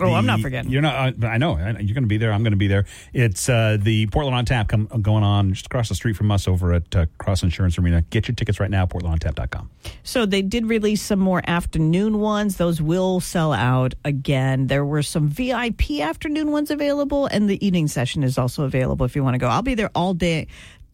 Oh, 0.00 0.14
I'm 0.14 0.26
not 0.26 0.40
forgetting. 0.40 0.70
You're 0.70 0.82
not. 0.82 1.22
I, 1.22 1.26
I 1.28 1.38
know. 1.38 1.54
I, 1.56 1.70
you're 1.78 1.94
going 1.94 2.02
to 2.02 2.08
be 2.08 2.16
there. 2.16 2.32
I'm 2.32 2.42
going 2.42 2.52
to 2.52 2.56
be 2.58 2.66
there. 2.66 2.86
It's 3.12 3.48
uh, 3.48 3.76
the 3.80 4.06
Portland 4.06 4.34
on 4.34 4.44
Tap 4.44 4.68
come, 4.68 4.86
going 4.86 5.22
on 5.22 5.52
just 5.52 5.66
across 5.66 5.88
the 5.88 5.94
street 5.94 6.16
from 6.16 6.30
us 6.30 6.48
over 6.48 6.72
at 6.72 6.96
uh, 6.96 7.06
Cross 7.18 7.42
Insurance 7.42 7.78
Arena. 7.78 8.02
Get 8.02 8.26
your 8.26 8.34
tickets 8.34 8.58
right 8.58 8.70
now. 8.70 8.86
PortlandOnTap.com. 8.86 9.70
So 10.02 10.26
they 10.26 10.42
did 10.42 10.66
release 10.66 11.02
some 11.02 11.20
more 11.20 11.42
afternoon 11.46 12.18
ones. 12.20 12.56
Those 12.56 12.80
will 12.80 13.20
sell 13.20 13.52
out 13.52 13.94
again. 14.04 14.66
There 14.66 14.84
were 14.84 15.02
some 15.02 15.28
VIP 15.28 16.00
afternoon 16.00 16.50
ones 16.50 16.70
available, 16.70 17.26
and 17.26 17.48
the 17.48 17.64
evening 17.64 17.86
session 17.86 18.24
is 18.24 18.38
also 18.38 18.64
available 18.64 19.04
if 19.06 19.14
you 19.14 19.22
want 19.22 19.34
to 19.34 19.38
go. 19.38 19.48
I'll 19.48 19.62
be 19.62 19.74
there 19.74 19.90
all 19.94 20.14
day, 20.14 20.48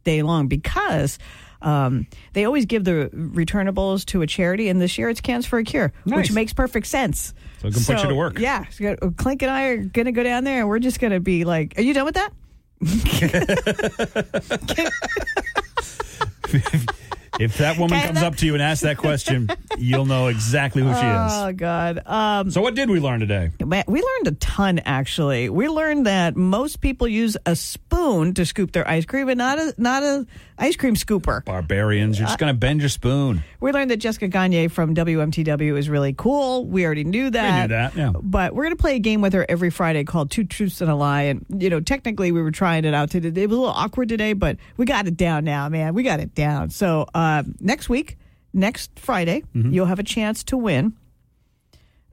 day 0.05 0.23
long 0.23 0.49
because. 0.49 1.19
Um, 1.61 2.07
they 2.35 2.45
always 2.45 2.67
give 2.67 2.85
the 2.85 3.11
returnables 3.13 4.05
to 4.07 4.23
a 4.23 4.27
charity, 4.27 4.69
and 4.69 4.81
this 4.81 4.99
year 4.99 5.09
it's 5.09 5.21
Cans 5.21 5.47
for 5.47 5.59
a 5.59 5.65
Cure, 5.65 5.93
Nice. 6.05 6.17
which 6.17 6.33
makes 6.33 6.53
perfect 6.53 6.87
sense. 6.87 7.35
So 7.61 7.69
it 7.69 7.75
can 7.75 7.85
put 7.85 8.03
you 8.03 8.09
to 8.09 8.15
work. 8.15 8.39
Yeah, 8.39 8.65
so 8.71 8.95
Clink 9.17 9.43
and 9.43 9.51
I 9.51 9.65
are 9.65 9.77
going 9.79 10.07
to 10.07 10.13
go 10.13 10.23
down 10.23 10.45
there, 10.45 10.61
and 10.61 10.69
we're 10.69 10.79
just 10.79 11.01
going 11.01 11.13
to 11.13 11.21
be 11.21 11.45
like, 11.45 11.79
"Are 11.79 11.83
you 11.83 11.95
done 11.95 12.05
with 12.05 12.15
that?" 12.15 12.33
If 17.41 17.59
that 17.59 17.79
woman 17.79 18.01
comes 18.01 18.23
up 18.23 18.37
to 18.37 18.47
you 18.47 18.55
and 18.55 18.63
asks 18.63 18.83
that 18.83 18.97
question, 18.99 19.49
you'll 19.79 20.07
know 20.07 20.29
exactly 20.29 20.83
who 20.83 20.89
she 20.93 20.99
is. 20.99 21.33
Oh. 21.33 21.53
God. 21.53 22.03
Um, 22.07 22.51
So, 22.51 22.61
what 22.61 22.75
did 22.75 22.91
we 22.91 23.01
learn 23.01 23.21
today? 23.21 23.51
Man, 23.65 23.85
we 23.87 24.01
learned 24.01 24.29
a 24.29 24.33
ton 24.33 24.81
actually. 24.85 25.49
We 25.49 25.69
learned 25.69 26.07
that 26.07 26.37
most 26.37 26.81
people 26.81 27.09
use 27.09 27.37
a 27.47 27.57
spoon 27.57 28.35
to 28.35 28.45
scoop 28.47 28.73
their 28.73 28.89
ice 28.89 29.05
cream 29.05 29.29
and 29.29 29.39
not 29.39 29.59
a 29.59 29.75
not 29.79 30.03
a 30.03 30.27
ice 30.59 30.77
cream 30.77 30.95
scooper. 30.95 31.45
Barbarians, 31.45 32.19
you're 32.19 32.27
just 32.27 32.39
going 32.39 32.53
to 32.53 32.59
bend 32.59 32.81
your 32.81 32.89
spoon. 32.89 33.43
We 33.61 33.71
learned 33.73 33.91
that 33.91 33.99
Jessica 33.99 34.27
Gagne 34.29 34.69
from 34.69 34.95
WMTW 34.95 35.79
is 35.79 35.89
really 35.89 36.13
cool. 36.13 36.65
We 36.67 36.85
already 36.85 37.05
knew 37.05 37.31
that. 37.31 37.55
We 37.55 37.61
knew 37.63 37.69
that, 37.69 37.97
yeah. 37.97 38.13
But 38.21 38.55
we're 38.55 38.65
going 38.65 38.77
to 38.77 38.81
play 38.81 38.97
a 38.97 39.01
game 39.01 39.21
with 39.21 39.33
her 39.35 39.47
every 39.49 39.71
Friday 39.71 40.05
called 40.05 40.31
Two 40.31 40.45
Truths 40.45 40.81
and 40.81 40.91
a 40.91 40.95
Lie. 40.97 41.23
And, 41.23 41.47
you 41.59 41.71
know, 41.71 41.81
technically 41.81 42.33
we 42.33 42.43
were 42.43 42.51
trying 42.51 42.85
it 42.85 42.95
out 42.95 43.11
today. 43.11 43.29
It 43.43 43.49
was 43.49 43.57
a 43.57 43.61
little 43.61 43.75
awkward 43.75 44.09
today, 44.09 44.33
but 44.33 44.57
we 44.77 44.85
got 44.85 45.07
it 45.07 45.17
down 45.17 45.45
now, 45.45 45.69
man. 45.69 45.95
We 45.95 46.03
got 46.03 46.19
it 46.21 46.35
down. 46.35 46.71
So 46.71 47.07
uh, 47.19 47.43
next 47.61 47.89
week, 47.89 48.17
next 48.53 48.91
Friday, 48.99 49.43
Mm-hmm. 49.55 49.73
you'll 49.73 49.87
have 49.87 49.99
a 49.99 50.05
chance 50.17 50.43
to 50.45 50.57
win 50.57 50.93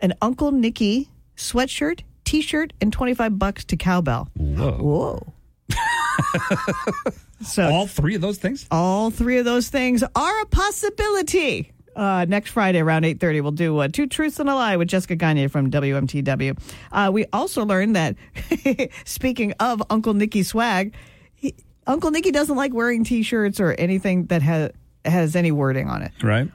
an 0.02 0.14
Uncle 0.22 0.52
Nicky 0.52 1.10
sweatshirt, 1.38 2.02
t 2.26 2.42
shirt, 2.42 2.74
and 2.82 2.92
25 2.92 3.38
bucks 3.40 3.64
to 3.66 3.78
Cowbell. 3.78 4.28
Whoa. 4.36 4.72
Whoa. 4.82 5.34
so 7.42 7.70
All 7.70 7.88
three 7.88 8.16
of 8.16 8.22
those 8.22 8.38
things? 8.38 8.68
all 8.72 9.12
three 9.12 9.38
of 9.38 9.46
those 9.46 9.70
things 9.70 10.04
are 10.16 10.42
a 10.42 10.46
possibility. 10.48 11.72
Uh, 11.96 12.26
next 12.28 12.52
Friday 12.52 12.80
around 12.80 13.04
8.30, 13.04 13.42
we'll 13.42 13.52
do 13.54 13.78
uh, 13.78 13.88
Two 13.88 14.06
Truths 14.06 14.38
and 14.40 14.50
a 14.50 14.56
Lie 14.56 14.76
with 14.76 14.90
Jessica 14.90 15.16
Gagne 15.16 15.48
from 15.48 15.72
WMTW. 15.72 16.58
Uh, 16.92 17.10
we 17.14 17.26
also 17.32 17.64
learned 17.66 17.96
that, 17.96 18.16
speaking 19.06 19.54
of 19.62 19.82
Uncle 19.90 20.14
Nicky 20.14 20.44
swag, 20.44 20.94
he, 21.36 21.56
Uncle 21.88 22.12
Nicky 22.12 22.32
doesn't 22.32 22.58
like 22.58 22.74
wearing 22.74 23.06
T-shirts 23.06 23.62
or 23.62 23.72
anything 23.74 24.26
that 24.26 24.42
has 24.42 24.72
has 25.06 25.36
any 25.36 25.52
wording 25.52 25.88
on 25.90 26.02
it. 26.02 26.12
Right? 26.24 26.50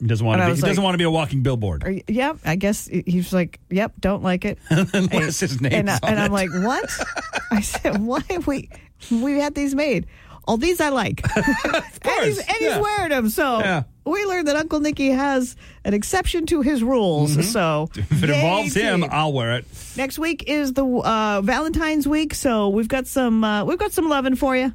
He 0.00 0.06
doesn't 0.06 0.24
want 0.24 0.40
to 0.40 0.46
be, 0.46 0.54
he 0.54 0.60
doesn't 0.60 0.82
want 0.84 0.94
to 0.94 0.98
be 0.98 1.04
a 1.04 1.10
walking 1.10 1.42
billboard. 1.42 1.82
Or, 1.84 1.92
yeah, 2.06 2.34
I 2.44 2.54
guess 2.54 2.86
he's 2.86 3.32
like, 3.32 3.58
yep, 3.68 3.94
don't 3.98 4.22
like 4.22 4.44
it. 4.44 4.58
Unless 4.70 5.40
his 5.40 5.60
name's 5.60 5.74
and, 5.74 5.90
I, 5.90 5.98
and 6.04 6.20
I'm 6.20 6.30
like, 6.30 6.50
what? 6.52 6.88
I 7.50 7.60
said, 7.62 8.00
why 8.00 8.20
have 8.30 8.46
we 8.46 8.70
we 9.10 9.40
had 9.40 9.54
these 9.56 9.74
made? 9.74 10.06
All 10.44 10.56
these 10.56 10.80
I 10.80 10.90
like. 10.90 11.20
and 11.36 12.24
he's, 12.24 12.38
and 12.38 12.56
he's 12.58 12.78
wearing 12.78 13.10
them. 13.10 13.28
So 13.28 13.58
Yeah. 13.58 13.82
we 14.06 14.24
learned 14.24 14.46
that 14.48 14.56
Uncle 14.56 14.80
Nicky 14.80 15.10
has 15.10 15.56
an 15.84 15.92
exception 15.94 16.46
to 16.46 16.62
his 16.62 16.82
rules. 16.82 17.32
So 17.50 17.88
Mm-hmm. 17.92 18.14
If 18.14 18.22
it 18.22 18.30
involves 18.30 18.74
him, 18.74 19.00
team. 19.02 19.10
I'll 19.12 19.32
wear 19.32 19.56
it. 19.56 19.66
next 19.96 20.18
week 20.18 20.44
is 20.46 20.72
the 20.74 20.86
uh, 20.86 21.40
Valentine's 21.42 22.06
week. 22.08 22.34
So 22.34 22.68
we've 22.68 22.88
got 22.88 23.06
some 23.08 23.42
uh, 23.44 23.64
we've 23.64 23.78
got 23.78 23.92
some 23.92 24.08
loving 24.08 24.36
for 24.36 24.56
you. 24.56 24.72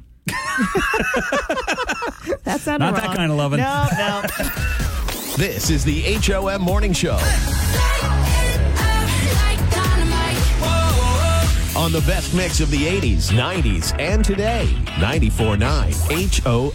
That's 2.44 2.66
not, 2.66 2.80
Not 2.80 2.96
that 2.96 3.14
kind 3.16 3.30
of 3.30 3.36
loving. 3.38 3.60
No, 3.60 3.88
no. 3.98 4.22
This 5.36 5.70
is 5.70 5.84
the 5.84 6.00
HOM 6.02 6.62
Morning 6.62 6.92
Show 6.92 7.18
on 11.76 11.92
the 11.92 12.00
best 12.06 12.34
mix 12.34 12.60
of 12.60 12.70
the 12.70 12.86
80s, 12.86 13.30
90s, 13.30 13.98
and 13.98 14.24
today. 14.24 14.66
94.9 14.96 16.44
HOM. 16.44 16.74